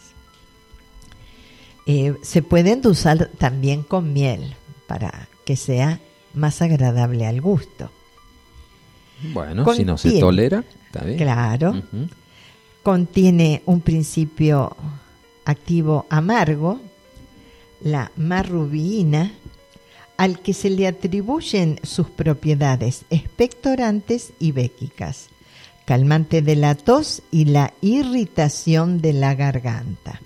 Eh, 1.86 2.16
se 2.22 2.42
pueden 2.42 2.80
usar 2.88 3.30
también 3.38 3.84
con 3.84 4.14
miel 4.14 4.56
para 4.88 5.28
que 5.44 5.58
sea 5.58 6.00
más 6.34 6.62
agradable 6.62 7.28
al 7.28 7.42
gusto. 7.42 7.92
Bueno, 9.34 9.66
si 9.74 9.84
no 9.84 9.98
se 9.98 10.18
tolera, 10.18 10.64
está 10.86 11.04
bien. 11.04 11.18
Claro. 11.18 11.84
Contiene 12.84 13.64
un 13.66 13.82
principio 13.82 14.78
activo 15.44 16.06
amargo, 16.10 16.80
la 17.82 18.12
marrubina, 18.16 19.32
al 20.18 20.40
que 20.40 20.54
se 20.54 20.70
le 20.70 20.88
atribuyen 20.88 21.80
sus 21.84 22.10
propiedades 22.10 23.06
expectorantes 23.10 24.34
y 24.40 24.52
béquicas, 24.52 25.30
calmante 25.86 26.42
de 26.42 26.56
la 26.56 26.76
tos 26.76 27.22
y 27.32 27.46
la 27.46 27.74
irritación 27.82 29.00
de 29.00 29.14
la 29.14 29.36
garganta. 29.36 30.22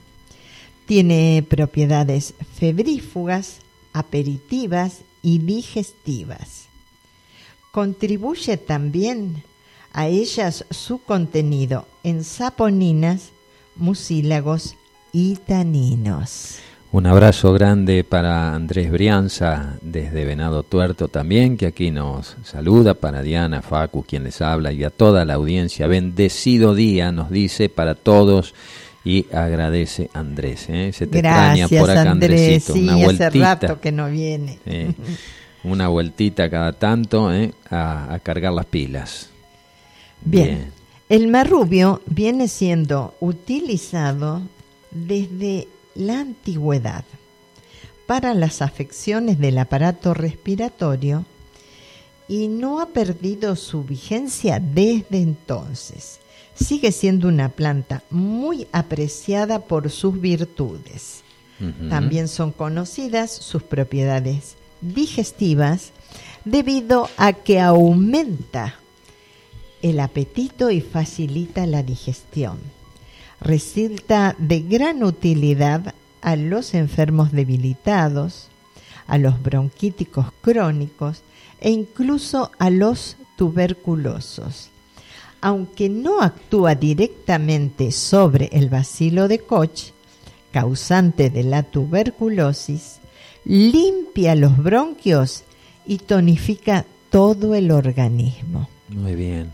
Tiene 0.85 1.45
propiedades 1.47 2.33
febrífugas, 2.55 3.57
aperitivas 3.93 4.99
y 5.21 5.39
digestivas. 5.39 6.67
Contribuye 7.71 8.57
también 8.57 9.43
a 9.93 10.07
ellas 10.07 10.65
su 10.71 10.99
contenido 10.99 11.85
en 12.03 12.23
saponinas, 12.23 13.29
mucílagos 13.75 14.75
y 15.11 15.35
taninos. 15.35 16.59
Un 16.93 17.05
abrazo 17.05 17.53
grande 17.53 18.03
para 18.03 18.53
Andrés 18.53 18.91
Brianza 18.91 19.77
desde 19.81 20.25
Venado 20.25 20.63
Tuerto 20.63 21.07
también, 21.07 21.55
que 21.55 21.67
aquí 21.67 21.89
nos 21.89 22.35
saluda, 22.43 22.95
para 22.95 23.21
Diana, 23.21 23.61
Facu, 23.61 24.03
quien 24.03 24.25
les 24.25 24.41
habla, 24.41 24.73
y 24.73 24.83
a 24.83 24.89
toda 24.89 25.23
la 25.23 25.35
audiencia. 25.35 25.87
Bendecido 25.87 26.75
día, 26.75 27.13
nos 27.13 27.31
dice 27.31 27.69
para 27.69 27.95
todos 27.95 28.53
y 29.05 29.25
agradece 29.31 30.09
Andrés. 30.13 30.65
¿eh? 30.67 30.91
Se 30.91 31.07
te 31.07 31.19
extraña 31.19 31.69
por 31.69 31.89
acá, 31.89 32.11
Andrés, 32.11 32.69
una 32.69 32.97
vueltita. 32.97 33.27
hace 33.27 33.39
rato 33.39 33.79
que 33.79 33.93
no 33.93 34.09
viene. 34.09 34.59
una 35.63 35.87
vueltita 35.87 36.49
cada 36.49 36.73
tanto 36.73 37.33
¿eh? 37.33 37.53
a, 37.69 38.19
cargar 38.21 38.51
las 38.51 38.65
pilas. 38.65 39.29
Bien. 40.25 40.73
El 41.07 41.29
marrubio 41.29 42.01
viene 42.05 42.49
siendo 42.49 43.15
utilizado 43.21 44.41
desde 44.91 45.69
la 45.95 46.19
antigüedad 46.19 47.03
para 48.05 48.33
las 48.33 48.61
afecciones 48.61 49.39
del 49.39 49.57
aparato 49.57 50.13
respiratorio 50.13 51.25
y 52.27 52.47
no 52.47 52.79
ha 52.79 52.87
perdido 52.87 53.55
su 53.55 53.83
vigencia 53.83 54.59
desde 54.59 55.21
entonces. 55.21 56.19
Sigue 56.55 56.91
siendo 56.91 57.27
una 57.27 57.49
planta 57.49 58.03
muy 58.09 58.67
apreciada 58.71 59.59
por 59.59 59.89
sus 59.89 60.19
virtudes. 60.19 61.23
También 61.89 62.27
son 62.27 62.51
conocidas 62.51 63.31
sus 63.31 63.61
propiedades 63.61 64.55
digestivas 64.81 65.91
debido 66.43 67.07
a 67.17 67.33
que 67.33 67.59
aumenta 67.59 68.75
el 69.83 69.99
apetito 69.99 70.71
y 70.71 70.81
facilita 70.81 71.67
la 71.67 71.83
digestión 71.83 72.57
resulta 73.41 74.35
de 74.37 74.61
gran 74.61 75.03
utilidad 75.03 75.95
a 76.21 76.35
los 76.35 76.73
enfermos 76.75 77.31
debilitados, 77.31 78.47
a 79.07 79.17
los 79.17 79.41
bronquíticos 79.41 80.27
crónicos 80.41 81.23
e 81.59 81.71
incluso 81.71 82.51
a 82.59 82.69
los 82.69 83.17
tuberculosos. 83.35 84.69
Aunque 85.41 85.89
no 85.89 86.21
actúa 86.21 86.75
directamente 86.75 87.91
sobre 87.91 88.49
el 88.53 88.69
bacilo 88.69 89.27
de 89.27 89.39
Koch, 89.39 89.91
causante 90.51 91.31
de 91.31 91.43
la 91.43 91.63
tuberculosis, 91.63 92.99
limpia 93.43 94.35
los 94.35 94.55
bronquios 94.57 95.43
y 95.87 95.97
tonifica 95.97 96.85
todo 97.09 97.55
el 97.55 97.71
organismo. 97.71 98.69
Muy 98.89 99.15
bien. 99.15 99.49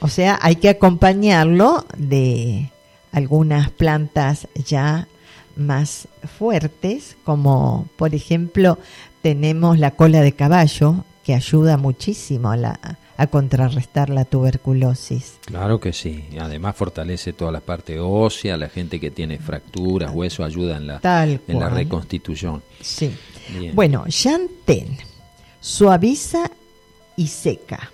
O 0.00 0.08
sea, 0.08 0.38
hay 0.40 0.56
que 0.56 0.70
acompañarlo 0.70 1.84
de 1.98 2.70
algunas 3.16 3.70
plantas 3.70 4.46
ya 4.54 5.08
más 5.56 6.06
fuertes, 6.38 7.16
como 7.24 7.88
por 7.96 8.14
ejemplo 8.14 8.78
tenemos 9.22 9.78
la 9.78 9.92
cola 9.92 10.20
de 10.20 10.32
caballo, 10.32 11.02
que 11.24 11.34
ayuda 11.34 11.78
muchísimo 11.78 12.50
a, 12.50 12.58
la, 12.58 12.98
a 13.16 13.26
contrarrestar 13.28 14.10
la 14.10 14.26
tuberculosis. 14.26 15.38
Claro 15.46 15.80
que 15.80 15.94
sí, 15.94 16.26
además 16.38 16.76
fortalece 16.76 17.32
toda 17.32 17.52
la 17.52 17.60
parte 17.60 17.98
ósea, 17.98 18.58
la 18.58 18.68
gente 18.68 19.00
que 19.00 19.10
tiene 19.10 19.38
fracturas, 19.38 20.12
hueso 20.14 20.44
ayuda 20.44 20.76
en 20.76 20.86
la, 20.86 21.00
en 21.48 21.58
la 21.58 21.70
reconstitución. 21.70 22.62
Sí. 22.82 23.16
Bueno, 23.72 24.06
Yantén 24.08 24.98
suaviza 25.58 26.50
y 27.16 27.28
seca 27.28 27.90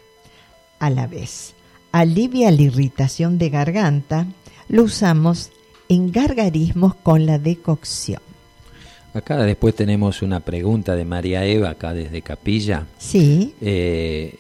a 0.81 0.91
la 0.91 1.07
vez. 1.07 1.55
Alivia 1.93 2.51
la 2.51 2.63
irritación 2.63 3.39
de 3.39 3.51
garganta, 3.51 4.27
lo 4.73 4.85
usamos 4.85 5.51
en 5.89 6.11
gargarismos 6.11 6.95
con 6.95 7.27
la 7.27 7.39
decocción. 7.39 8.21
Acá 9.15 9.37
después 9.45 9.75
tenemos 9.75 10.23
una 10.23 10.41
pregunta 10.41 10.97
de 10.97 11.05
María 11.05 11.45
Eva, 11.45 11.71
acá 11.71 11.93
desde 11.93 12.23
Capilla. 12.23 12.87
Sí. 12.97 13.53
Eh, 13.61 14.39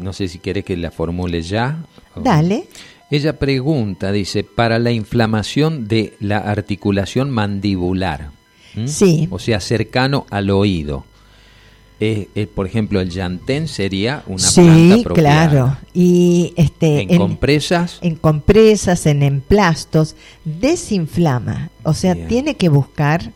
no 0.00 0.12
sé 0.12 0.28
si 0.28 0.38
quieres 0.38 0.64
que 0.64 0.76
la 0.76 0.92
formule 0.92 1.42
ya. 1.42 1.84
Dale. 2.14 2.68
Ella 3.10 3.36
pregunta, 3.38 4.12
dice, 4.12 4.44
para 4.44 4.78
la 4.78 4.92
inflamación 4.92 5.88
de 5.88 6.14
la 6.20 6.38
articulación 6.38 7.30
mandibular. 7.30 8.30
Sí. 8.84 9.26
O 9.32 9.40
sea, 9.40 9.58
cercano 9.58 10.26
al 10.30 10.50
oído. 10.50 11.04
Eh, 11.98 12.28
eh, 12.34 12.46
por 12.46 12.66
ejemplo, 12.66 13.00
el 13.00 13.08
llantén 13.08 13.68
sería 13.68 14.22
una 14.26 14.42
sí, 14.42 15.02
claro. 15.14 15.78
Y 15.94 16.52
este, 16.56 17.02
en, 17.02 17.18
compresas. 17.18 17.98
En 18.02 18.16
compresas, 18.16 19.06
en 19.06 19.22
emplastos, 19.22 20.14
desinflama. 20.44 21.70
O 21.84 21.94
sea, 21.94 22.14
tiene 22.28 22.56
que 22.56 22.68
buscar 22.68 23.32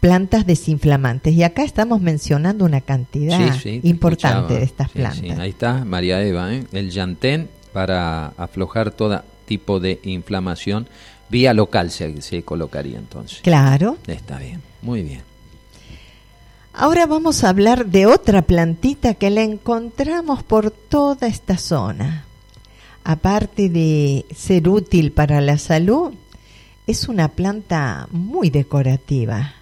plantas 0.00 0.44
desinflamantes. 0.44 1.34
Y 1.34 1.44
acá 1.44 1.62
estamos 1.62 2.00
mencionando 2.00 2.64
una 2.64 2.80
cantidad 2.80 3.38
importante 3.82 4.54
de 4.54 4.64
estas 4.64 4.88
plantas. 4.88 5.38
ahí 5.38 5.50
está, 5.50 5.84
María 5.84 6.20
Eva, 6.22 6.52
¿eh? 6.52 6.64
el 6.72 6.90
llantén 6.90 7.48
para 7.72 8.28
aflojar 8.36 8.90
todo 8.90 9.22
tipo 9.44 9.78
de 9.78 10.00
inflamación. 10.02 10.88
Vía 11.28 11.54
local 11.54 11.92
se, 11.92 12.22
se 12.22 12.42
colocaría 12.42 12.98
entonces. 12.98 13.38
Claro. 13.42 13.98
Está 14.08 14.38
bien, 14.38 14.60
muy 14.82 15.02
bien. 15.02 15.29
Ahora 16.72 17.06
vamos 17.06 17.42
a 17.42 17.48
hablar 17.48 17.86
de 17.86 18.06
otra 18.06 18.42
plantita 18.42 19.14
que 19.14 19.30
la 19.30 19.42
encontramos 19.42 20.42
por 20.44 20.70
toda 20.70 21.26
esta 21.26 21.58
zona. 21.58 22.24
Aparte 23.02 23.68
de 23.68 24.24
ser 24.34 24.68
útil 24.68 25.10
para 25.10 25.40
la 25.40 25.58
salud, 25.58 26.12
es 26.86 27.08
una 27.08 27.28
planta 27.28 28.08
muy 28.12 28.50
decorativa. 28.50 29.54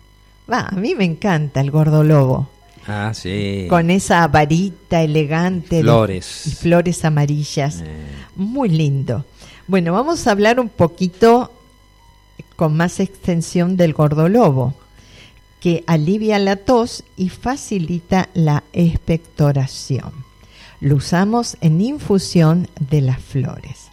Va, 0.51 0.69
a 0.69 0.77
mí 0.77 0.95
me 0.95 1.05
encanta 1.05 1.61
el 1.61 1.71
gordolobo. 1.71 2.49
Ah, 2.87 3.13
sí. 3.15 3.67
Con 3.69 3.91
esa 3.91 4.27
varita 4.29 5.03
elegante. 5.03 5.81
Flores. 5.81 6.47
y 6.47 6.51
flores 6.51 7.05
amarillas. 7.05 7.83
Eh. 7.85 8.07
Muy 8.37 8.69
lindo. 8.69 9.25
Bueno, 9.67 9.93
vamos 9.93 10.27
a 10.27 10.31
hablar 10.31 10.61
un 10.61 10.69
poquito 10.69 11.53
con 12.57 12.77
más 12.77 13.01
extensión 13.01 13.77
del 13.77 13.93
gordolobo 13.93 14.75
que 15.61 15.85
alivia 15.87 16.39
la 16.39 16.57
tos 16.57 17.05
y 17.17 17.29
facilita 17.29 18.29
la 18.35 18.65
expectoración. 18.73 20.13
Lo 20.81 20.97
usamos 20.97 21.57
en 21.61 21.81
infusión 21.81 22.69
de 22.79 23.01
las 23.01 23.21
flores. 23.21 23.89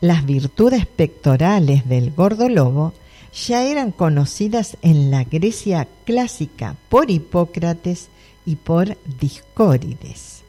Las 0.00 0.24
virtudes 0.24 0.86
pectorales 0.86 1.88
del 1.88 2.12
gordo 2.12 2.48
lobo 2.48 2.92
ya 3.34 3.64
eran 3.64 3.90
conocidas 3.90 4.76
en 4.82 5.10
la 5.10 5.24
Grecia 5.24 5.88
clásica 6.04 6.76
por 6.88 7.10
Hipócrates 7.10 8.08
y 8.46 8.56
por 8.56 8.96
Discórides. 9.18 10.42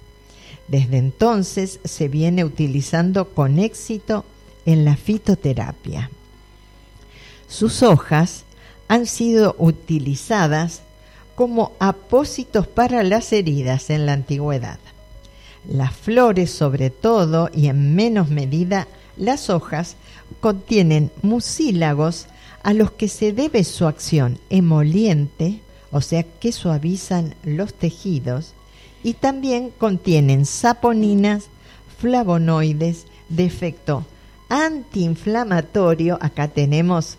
Desde 0.68 0.98
entonces 0.98 1.80
se 1.84 2.08
viene 2.08 2.44
utilizando 2.44 3.30
con 3.30 3.60
éxito 3.60 4.26
en 4.66 4.86
la 4.86 4.96
fitoterapia. 4.96 6.10
Sus 7.48 7.84
hojas 7.84 8.45
han 8.88 9.06
sido 9.06 9.56
utilizadas 9.58 10.82
como 11.36 11.74
apósitos 11.80 12.68
para 12.68 13.04
las 13.04 13.34
heridas 13.34 13.90
en 13.90 14.06
la 14.06 14.14
antigüedad. 14.14 14.80
Las 15.68 15.96
flores 15.96 16.52
sobre 16.52 16.90
todo 16.90 17.50
y 17.54 17.68
en 17.68 17.96
menos 17.96 18.30
medida 18.30 18.88
las 19.18 19.50
hojas 19.50 19.96
contienen 20.40 21.12
mucílagos 21.22 22.28
a 22.64 22.74
los 22.74 22.92
que 22.92 23.08
se 23.08 23.34
debe 23.34 23.64
su 23.64 23.86
acción 23.86 24.40
emoliente, 24.50 25.60
o 25.92 26.02
sea 26.02 26.24
que 26.24 26.52
suavizan 26.52 27.36
los 27.44 27.74
tejidos, 27.74 28.54
y 29.04 29.14
también 29.14 29.70
contienen 29.70 30.46
saponinas, 30.46 31.46
flavonoides 32.00 33.06
de 33.30 33.46
efecto 33.46 34.04
antiinflamatorio, 34.50 36.18
acá 36.22 36.48
tenemos 36.48 37.18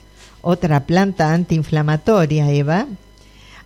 otra 0.49 0.87
planta 0.87 1.33
antiinflamatoria, 1.33 2.53
Eva, 2.53 2.87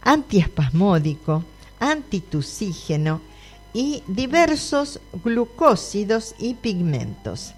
antiespasmódico, 0.01 1.45
antitusígeno 1.79 3.21
y 3.75 4.03
diversos 4.07 4.99
glucósidos 5.23 6.35
y 6.39 6.55
pigmentos. 6.55 7.53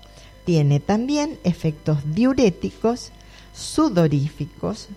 Tiene 0.45 0.81
también 0.81 1.39
efectos 1.45 1.99
diuréticos, 2.05 3.13
sudoríficos, 3.55 4.89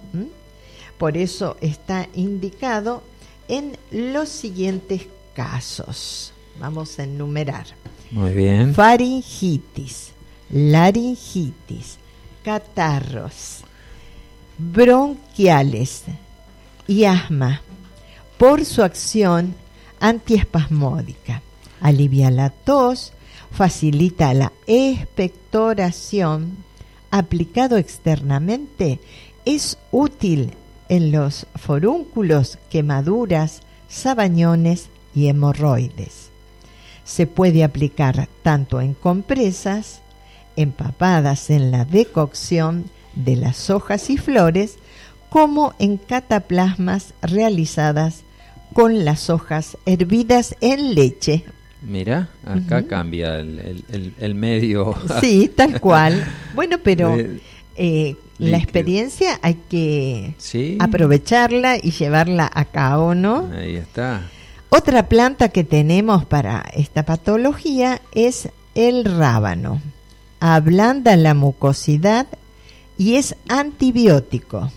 por 0.98 1.18
eso 1.18 1.56
está 1.62 2.10
indicado 2.16 3.04
en 3.48 3.78
los 3.92 4.30
siguientes 4.30 5.04
casos. 5.36 6.34
Vamos 6.60 6.98
a 6.98 7.04
enumerar. 7.04 7.68
Muy 8.10 8.34
bien. 8.34 8.74
Faringitis, 8.74 10.14
laringitis, 10.50 12.00
catarros, 12.44 13.62
bronquiales 14.58 16.04
y 16.88 17.06
asma 17.06 17.62
por 18.38 18.65
su 18.65 18.84
acción 18.84 19.56
antiespasmódica. 20.00 21.41
Alivia 21.82 22.32
la 22.32 22.50
tos, 22.50 23.13
facilita 23.52 24.34
la 24.34 24.52
expectoración. 24.68 26.58
Aplicado 27.12 27.78
externamente, 27.78 29.00
es 29.46 29.78
útil 29.91 30.52
en 30.89 31.12
los 31.12 31.48
forúnculos, 31.56 32.58
quemaduras, 32.70 33.62
sabañones 33.88 34.89
y 35.13 35.28
hemorroides. 35.28 36.30
Se 37.06 37.28
puede 37.28 37.63
aplicar 37.63 38.28
tanto 38.41 38.82
en 38.82 38.94
compresas, 38.94 40.02
empapadas 40.56 41.50
en 41.50 41.72
la 41.72 41.86
decocción 41.86 42.86
de 43.15 43.36
las 43.36 43.69
hojas 43.69 44.10
y 44.10 44.17
flores, 44.17 44.78
como 45.30 45.73
en 45.80 45.97
cataplasmas 45.97 47.13
realizadas 47.21 48.23
con 48.73 49.06
las 49.06 49.30
hojas 49.30 49.78
hervidas 49.86 50.56
en 50.62 50.95
leche. 50.95 51.45
Mira, 51.82 52.30
acá 52.45 52.88
cambia 52.88 53.39
el, 53.39 54.36
medio. 54.36 54.95
Sí, 55.21 55.51
tal 55.56 55.80
cual. 55.80 56.25
Bueno, 56.54 56.78
pero 56.84 57.15
eh, 57.75 58.15
la 58.38 58.58
experiencia 58.58 59.39
hay 59.41 59.56
que 59.69 60.36
aprovecharla 60.80 61.78
y 61.78 61.91
llevarla 61.91 62.49
a 62.54 62.65
cabo, 62.65 63.15
¿no? 63.15 63.49
Ahí 63.54 63.75
está. 63.75 64.23
Otra 64.69 65.08
planta 65.08 65.49
que 65.49 65.63
tenemos 65.63 66.25
para 66.25 66.65
esta 66.73 67.04
patología 67.04 68.01
es 68.13 68.49
el 68.73 69.06
rábano. 69.06 69.82
Ablanda 70.39 71.15
la 71.15 71.34
mucosidad 71.34 72.28
y 72.98 73.16
es 73.16 73.36
antibiótico. 73.48 74.72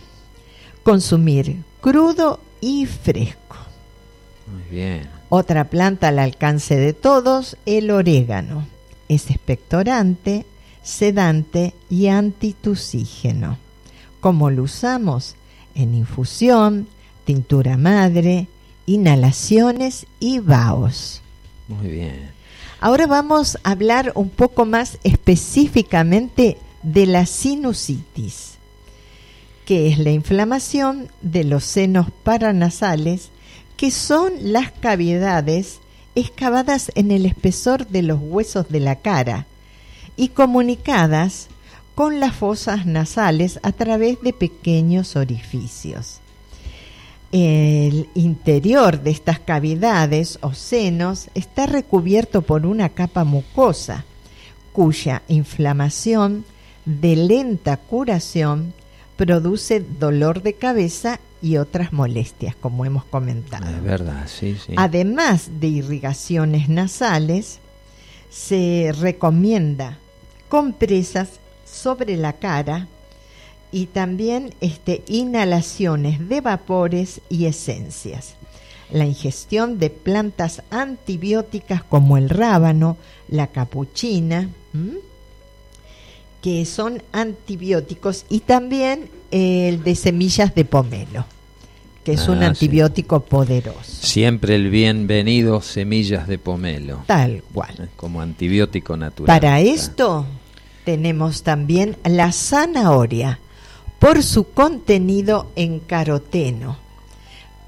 Consumir 0.83 1.63
crudo 1.81 2.41
y 2.61 2.87
fresco. 2.87 3.57
Muy 4.47 4.63
bien. 4.71 5.09
Otra 5.29 5.65
planta 5.65 6.09
al 6.09 6.19
alcance 6.19 6.77
de 6.77 6.93
todos, 6.95 7.57
el 7.67 7.91
orégano. 7.91 8.67
Es 9.09 9.31
expectorante, 9.31 10.47
sedante 10.83 11.75
y 11.91 12.09
antitusígeno. 12.09 13.59
¿Cómo 14.21 14.51
lo 14.51 14.65
usamos? 14.65 15.37
En 15.75 15.95
infusión, 15.95 16.89
tintura 17.25 17.77
madre, 17.77 18.49
inhalaciones 18.87 20.07
y 20.19 20.39
vaos. 20.39 21.21
Muy 21.69 21.89
bien. 21.89 22.31
Ahora 22.81 23.07
vamos 23.07 23.59
a 23.65 23.73
hablar 23.73 24.13
un 24.15 24.31
poco 24.31 24.65
más 24.65 24.99
específicamente 25.05 26.57
de 26.83 27.07
la 27.07 27.27
sinusitis, 27.27 28.59
que 29.65 29.89
es 29.89 29.99
la 29.99 30.11
inflamación 30.11 31.09
de 31.21 31.45
los 31.45 31.65
senos 31.65 32.09
paranasales, 32.23 33.31
que 33.77 33.91
son 33.91 34.33
las 34.41 34.73
cavidades 34.73 35.81
excavadas 36.15 36.91
en 36.95 37.11
el 37.11 37.27
espesor 37.27 37.87
de 37.87 38.03
los 38.03 38.19
huesos 38.21 38.69
de 38.69 38.81
la 38.81 38.97
cara 38.97 39.47
y 40.17 40.29
comunicadas 40.29 41.49
con 41.95 42.21
las 42.21 42.35
fosas 42.35 42.87
nasales 42.87 43.61
a 43.63 43.73
través 43.73 44.21
de 44.23 44.33
pequeños 44.33 45.17
orificios. 45.17 46.21
El 47.31 48.09
interior 48.15 49.03
de 49.03 49.11
estas 49.11 49.39
cavidades 49.39 50.39
o 50.41 50.55
senos 50.55 51.29
está 51.35 51.67
recubierto 51.67 52.43
por 52.43 52.67
una 52.67 52.89
capa 52.89 53.25
mucosa, 53.25 54.05
cuya 54.73 55.23
inflamación 55.29 56.45
de 56.89 57.17
lenta 57.17 57.77
curación 57.77 58.73
produce 59.17 59.81
dolor 59.81 60.43
de 60.43 60.55
cabeza 60.55 61.21
y 61.43 61.59
otras 61.59 61.93
molestias, 61.93 62.57
como 62.57 62.87
hemos 62.87 63.05
comentado. 63.05 63.69
Es 63.69 63.83
verdad, 63.83 64.27
sí, 64.27 64.57
sí. 64.57 64.73
Además 64.77 65.51
de 65.61 65.67
irrigaciones 65.67 66.71
nasales, 66.71 67.59
se 68.31 68.93
recomienda 68.99 69.99
compresas 70.49 71.41
sobre 71.67 72.17
la 72.17 72.33
cara 72.35 72.89
y 73.71 73.87
también 73.87 74.55
este, 74.63 75.03
inhalaciones 75.09 76.27
de 76.27 76.41
vapores 76.41 77.21
y 77.29 77.45
esencias. 77.45 78.35
La 78.91 79.05
ingestión 79.05 79.79
de 79.79 79.91
plantas 79.91 80.63
antibióticas 80.71 81.83
como 81.83 82.17
el 82.17 82.31
rábano, 82.31 82.97
la 83.29 83.49
capuchina, 83.49 84.49
que 86.43 86.65
son 86.65 87.03
antibióticos, 87.13 88.25
y 88.29 88.41
también 88.41 89.11
el 89.31 89.83
de 89.83 89.95
semillas 89.95 90.55
de 90.55 90.65
pomelo, 90.65 91.27
que 92.05 92.13
es 92.13 92.29
un 92.29 92.43
ah, 92.43 92.49
antibiótico 92.49 93.21
poderoso. 93.21 93.83
Siempre 93.85 94.55
el 94.55 94.71
bienvenido 94.71 95.61
semillas 95.61 96.27
de 96.29 96.39
pomelo. 96.39 97.03
Tal 97.07 97.43
cual. 97.53 97.91
Como 97.97 98.21
antibiótico 98.21 98.97
natural. 98.97 99.27
Para 99.27 99.61
esto 99.61 100.27
tenemos 100.85 101.43
también 101.43 101.97
la 102.05 102.33
zanahoria 102.33 103.41
por 103.99 104.23
su 104.23 104.51
contenido 104.53 105.51
en 105.57 105.81
caroteno. 105.81 106.79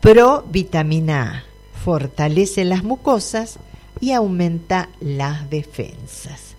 Pro 0.01 0.45
vitamina 0.51 1.23
A 1.23 1.45
fortalece 1.85 2.65
las 2.65 2.85
mucosas 2.85 3.59
y 4.01 4.13
aumenta 4.13 4.89
las 5.01 5.51
defensas. 5.51 6.50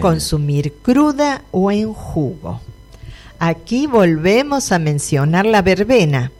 Consumir 0.00 0.72
cruda 0.82 1.42
o 1.50 1.70
en 1.70 1.92
jugo. 1.92 2.60
Aquí 3.38 3.86
volvemos 3.86 4.72
a 4.72 4.78
mencionar 4.78 5.44
la 5.44 5.62
verbena, 5.62 6.32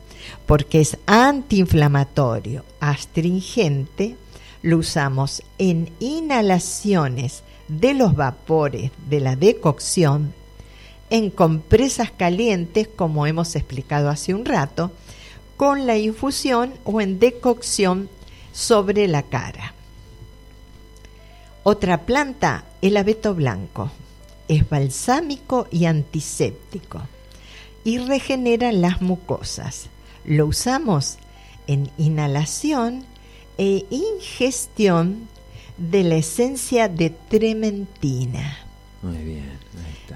porque 0.46 0.80
es 0.80 0.96
antiinflamatorio, 1.06 2.64
astringente, 2.80 4.16
lo 4.62 4.78
usamos 4.78 5.42
en 5.58 5.90
inhalaciones 6.00 7.42
de 7.68 7.94
los 7.94 8.16
vapores 8.16 8.90
de 9.08 9.20
la 9.20 9.36
decocción 9.36 10.32
en 11.10 11.30
compresas 11.30 12.10
calientes, 12.10 12.88
como 12.88 13.26
hemos 13.26 13.54
explicado 13.56 14.08
hace 14.08 14.34
un 14.34 14.44
rato, 14.44 14.90
con 15.56 15.86
la 15.86 15.96
infusión 15.96 16.74
o 16.84 17.00
en 17.00 17.18
decocción 17.18 18.08
sobre 18.52 19.06
la 19.06 19.22
cara. 19.22 19.75
Otra 21.68 22.06
planta, 22.06 22.64
el 22.80 22.96
abeto 22.96 23.34
blanco. 23.34 23.90
Es 24.46 24.70
balsámico 24.70 25.66
y 25.72 25.86
antiséptico 25.86 27.02
y 27.82 27.98
regenera 27.98 28.70
las 28.70 29.02
mucosas. 29.02 29.88
Lo 30.24 30.46
usamos 30.46 31.18
en 31.66 31.90
inhalación 31.98 33.04
e 33.58 33.84
ingestión 33.90 35.26
de 35.76 36.04
la 36.04 36.14
esencia 36.14 36.88
de 36.88 37.10
trementina. 37.10 38.58
Muy 39.02 39.24
bien. 39.24 39.58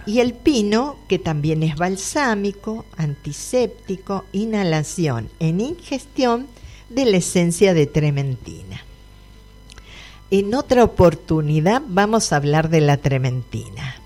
Y 0.07 0.21
el 0.21 0.35
pino, 0.35 0.99
que 1.09 1.19
también 1.19 1.65
es 1.65 1.75
balsámico, 1.75 2.85
antiséptico, 2.97 4.25
inhalación 4.31 5.29
en 5.41 5.61
ingestión 5.61 6.47
de 6.91 7.07
la 7.07 7.17
esencia 7.17 7.75
de 7.75 7.89
trementina. 7.89 8.85
En 10.31 10.55
otra 10.55 10.85
oportunidad 10.85 11.83
vamos 11.87 12.33
a 12.33 12.37
hablar 12.37 12.69
de 12.69 12.81
la 12.81 12.97
trementina. 12.99 13.97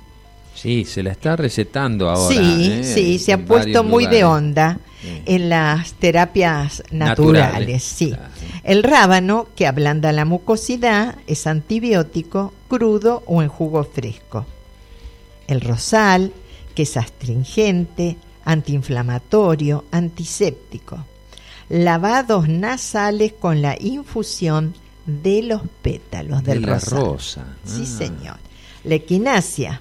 Sí, 0.54 0.86
se 0.86 1.02
la 1.02 1.12
está 1.12 1.36
recetando 1.36 2.08
ahora. 2.08 2.34
Sí, 2.34 2.72
¿eh? 2.72 2.84
sí, 2.84 3.18
se 3.18 3.34
ha 3.34 3.44
puesto 3.44 3.84
muy 3.84 4.06
de 4.06 4.24
onda 4.24 4.78
en 5.26 5.50
las 5.50 5.92
terapias 5.94 6.82
naturales. 6.90 7.82
sí. 7.82 8.14
El 8.62 8.82
rábano, 8.82 9.48
que 9.54 9.66
ablanda 9.66 10.10
la 10.12 10.24
mucosidad, 10.24 11.16
es 11.26 11.46
antibiótico, 11.46 12.54
crudo 12.68 13.22
o 13.26 13.42
en 13.42 13.48
jugo 13.48 13.84
fresco. 13.84 14.46
El 15.46 15.60
rosal, 15.60 16.32
que 16.74 16.84
es 16.84 16.96
astringente, 16.96 18.16
antiinflamatorio, 18.46 19.84
antiséptico. 19.90 21.04
Lavados 21.68 22.48
nasales 22.48 23.34
con 23.34 23.60
la 23.60 23.76
infusión 23.78 24.74
de 25.06 25.42
los 25.42 25.62
pétalos 25.82 26.42
del 26.44 26.62
de 26.62 26.66
la 26.66 26.78
rosa. 26.78 27.46
Sí, 27.64 27.82
ah. 27.82 27.98
señor. 27.98 28.36
La 28.84 28.94
equinacia, 28.94 29.80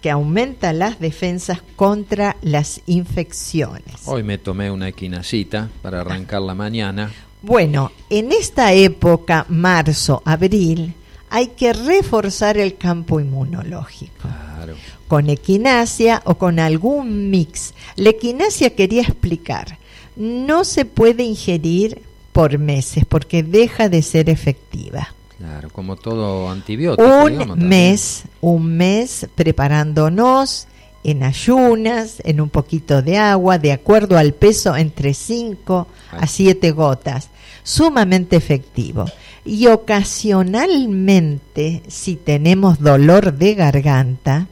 que 0.00 0.10
aumenta 0.10 0.72
las 0.72 0.98
defensas 0.98 1.62
contra 1.76 2.36
las 2.42 2.80
infecciones. 2.86 3.94
Hoy 4.06 4.24
me 4.24 4.36
tomé 4.36 4.70
una 4.70 4.88
equinacita 4.88 5.70
para 5.80 6.00
arrancar 6.00 6.42
la 6.42 6.54
mañana. 6.54 7.12
Bueno, 7.40 7.92
en 8.10 8.32
esta 8.32 8.72
época, 8.72 9.46
marzo, 9.48 10.22
abril, 10.24 10.94
hay 11.30 11.48
que 11.48 11.72
reforzar 11.72 12.58
el 12.58 12.76
campo 12.76 13.20
inmunológico. 13.20 14.12
Claro. 14.22 14.74
Con 15.08 15.30
equinacia 15.30 16.20
o 16.24 16.36
con 16.36 16.58
algún 16.58 17.30
mix. 17.30 17.74
La 17.96 18.10
equinacia 18.10 18.74
quería 18.74 19.02
explicar, 19.02 19.78
no 20.16 20.64
se 20.64 20.84
puede 20.84 21.22
ingerir 21.22 22.02
por 22.32 22.58
meses 22.58 23.04
porque 23.06 23.42
deja 23.42 23.88
de 23.88 24.02
ser 24.02 24.30
efectiva. 24.30 25.14
Claro, 25.38 25.70
como 25.70 25.96
todo 25.96 26.50
antibiótico. 26.50 27.24
Un 27.24 27.68
mes, 27.68 28.24
un 28.40 28.76
mes 28.76 29.26
preparándonos 29.34 30.68
en 31.04 31.24
ayunas, 31.24 32.22
en 32.24 32.40
un 32.40 32.48
poquito 32.48 33.02
de 33.02 33.18
agua, 33.18 33.58
de 33.58 33.72
acuerdo 33.72 34.16
al 34.16 34.34
peso, 34.34 34.76
entre 34.76 35.14
5 35.14 35.88
a 36.12 36.26
7 36.26 36.70
gotas. 36.70 37.28
Sumamente 37.64 38.36
efectivo. 38.36 39.06
Y 39.44 39.66
ocasionalmente, 39.66 41.82
si 41.88 42.14
tenemos 42.14 42.78
dolor 42.78 43.34
de 43.34 43.54
garganta, 43.54 44.46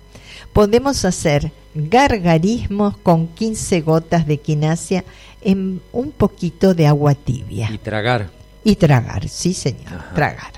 podemos 0.52 1.04
hacer 1.04 1.52
gargarismos 1.74 2.96
con 2.96 3.28
15 3.28 3.82
gotas 3.82 4.26
de 4.26 4.38
quinasia 4.38 5.04
en 5.42 5.80
un 5.92 6.12
poquito 6.12 6.74
de 6.74 6.86
agua 6.86 7.14
tibia. 7.14 7.70
Y 7.72 7.78
tragar. 7.78 8.30
Y 8.64 8.76
tragar, 8.76 9.28
sí 9.28 9.54
señor, 9.54 10.02
tragar. 10.14 10.52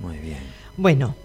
Muy 0.00 0.18
bien. 0.18 0.38
Bueno, 0.76 1.16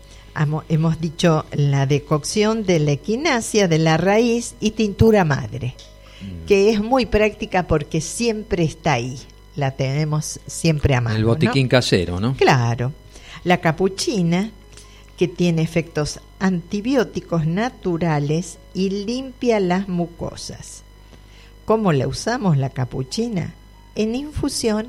hemos 0.69 0.99
dicho 0.99 1.45
la 1.51 1.85
decocción 1.85 2.65
de 2.65 2.79
la 2.79 2.91
equinacia, 2.91 3.67
de 3.67 3.77
la 3.77 3.97
raíz 3.97 4.55
y 4.59 4.71
tintura 4.71 5.25
madre, 5.25 5.75
mm. 6.21 6.45
que 6.47 6.71
es 6.71 6.81
muy 6.81 7.05
práctica 7.05 7.67
porque 7.67 8.01
siempre 8.01 8.63
está 8.63 8.93
ahí, 8.93 9.19
la 9.55 9.71
tenemos 9.71 10.39
siempre 10.47 10.95
a 10.95 11.01
mano. 11.01 11.15
El 11.15 11.25
botiquín 11.25 11.67
casero, 11.67 12.19
¿no? 12.19 12.35
Claro. 12.35 12.93
La 13.43 13.57
capuchina, 13.57 14.51
que 15.17 15.27
tiene 15.27 15.61
efectos 15.61 16.19
antibióticos 16.39 17.45
naturales 17.45 18.57
y 18.73 18.89
limpia 18.89 19.59
las 19.59 19.87
mucosas. 19.87 20.82
¿Cómo 21.65 21.93
la 21.93 22.07
usamos 22.07 22.57
la 22.57 22.69
capuchina? 22.69 23.53
En 23.95 24.15
infusión 24.15 24.87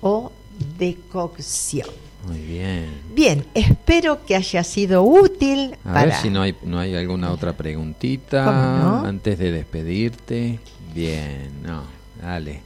o 0.00 0.32
decocción. 0.78 1.88
Muy 2.26 2.38
bien. 2.38 3.00
Bien, 3.14 3.46
espero 3.54 4.24
que 4.26 4.36
haya 4.36 4.62
sido 4.62 5.02
útil. 5.02 5.76
A 5.84 6.04
ver 6.04 6.14
si 6.14 6.28
no 6.28 6.42
hay, 6.42 6.54
no 6.62 6.78
hay 6.78 6.94
alguna 6.94 7.30
otra 7.32 7.54
preguntita 7.54 9.00
antes 9.00 9.38
de 9.38 9.52
despedirte. 9.52 10.60
Bien, 10.94 11.50
no, 11.62 11.84
dale. 12.20 12.62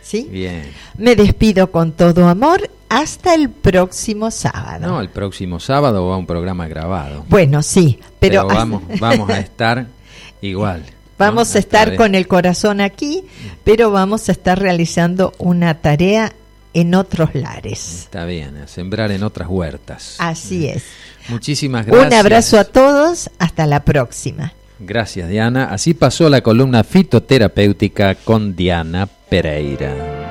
¿Sí? 0.00 0.28
Bien. 0.30 0.70
Me 0.96 1.16
despido 1.16 1.70
con 1.70 1.92
todo 1.92 2.28
amor 2.28 2.70
hasta 2.88 3.34
el 3.34 3.50
próximo 3.50 4.30
sábado. 4.30 4.86
No, 4.86 5.00
el 5.00 5.10
próximo 5.10 5.60
sábado 5.60 6.06
va 6.06 6.16
un 6.16 6.26
programa 6.26 6.68
grabado. 6.68 7.24
Bueno, 7.28 7.62
sí, 7.62 7.98
pero, 8.18 8.46
vamos, 8.46 8.82
vamos 9.00 9.28
a 9.28 9.40
estar 9.40 9.88
igual. 10.40 10.84
Vamos 11.18 11.54
a 11.54 11.58
estar 11.58 11.96
con 11.96 12.14
el 12.14 12.26
corazón 12.26 12.80
aquí, 12.80 13.24
pero 13.64 13.90
vamos 13.90 14.28
a 14.28 14.32
estar 14.32 14.58
realizando 14.58 15.32
una 15.38 15.80
tarea 15.80 16.32
en 16.74 16.94
otros 16.94 17.34
lares. 17.34 18.00
Está 18.00 18.26
bien, 18.26 18.56
a 18.58 18.68
sembrar 18.68 19.10
en 19.10 19.22
otras 19.22 19.48
huertas. 19.48 20.16
Así 20.18 20.66
es. 20.68 20.84
Muchísimas 21.28 21.86
gracias. 21.86 22.06
Un 22.06 22.14
abrazo 22.14 22.58
a 22.58 22.64
todos, 22.64 23.30
hasta 23.38 23.66
la 23.66 23.84
próxima. 23.84 24.52
Gracias 24.78 25.28
Diana. 25.28 25.70
Así 25.70 25.94
pasó 25.94 26.28
la 26.28 26.42
columna 26.42 26.84
fitoterapéutica 26.84 28.14
con 28.14 28.54
Diana 28.54 29.06
Pereira. 29.06 30.25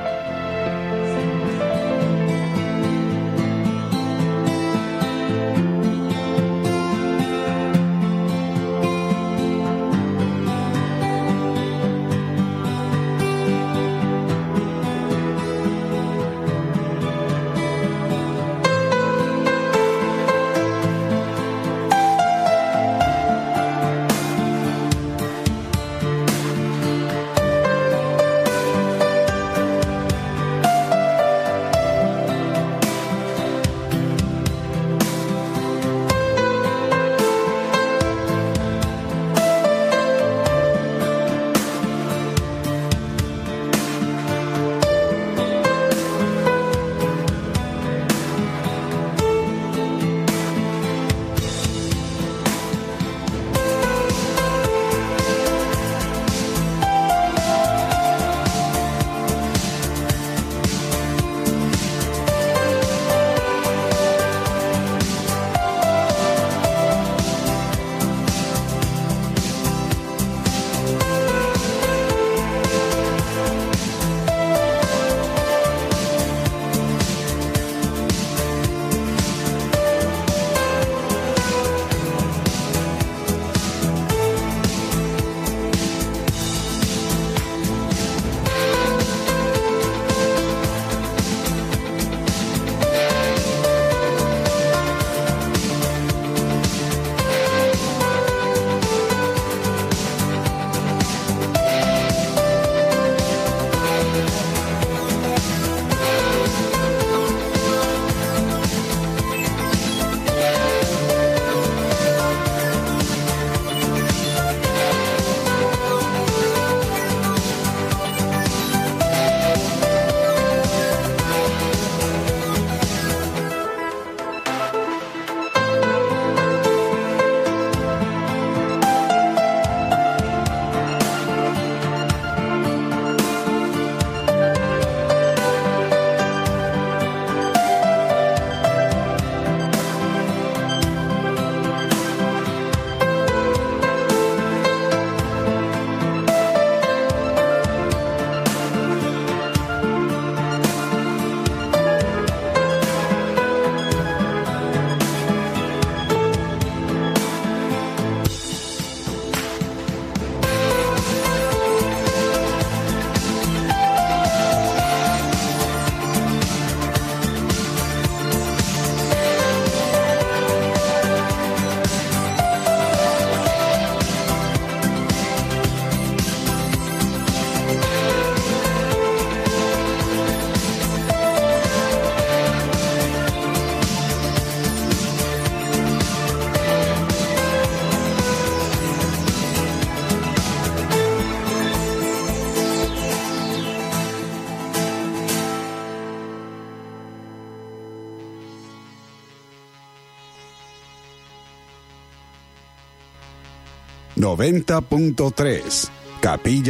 90.3 204.26 205.88
Capilla 206.20 206.62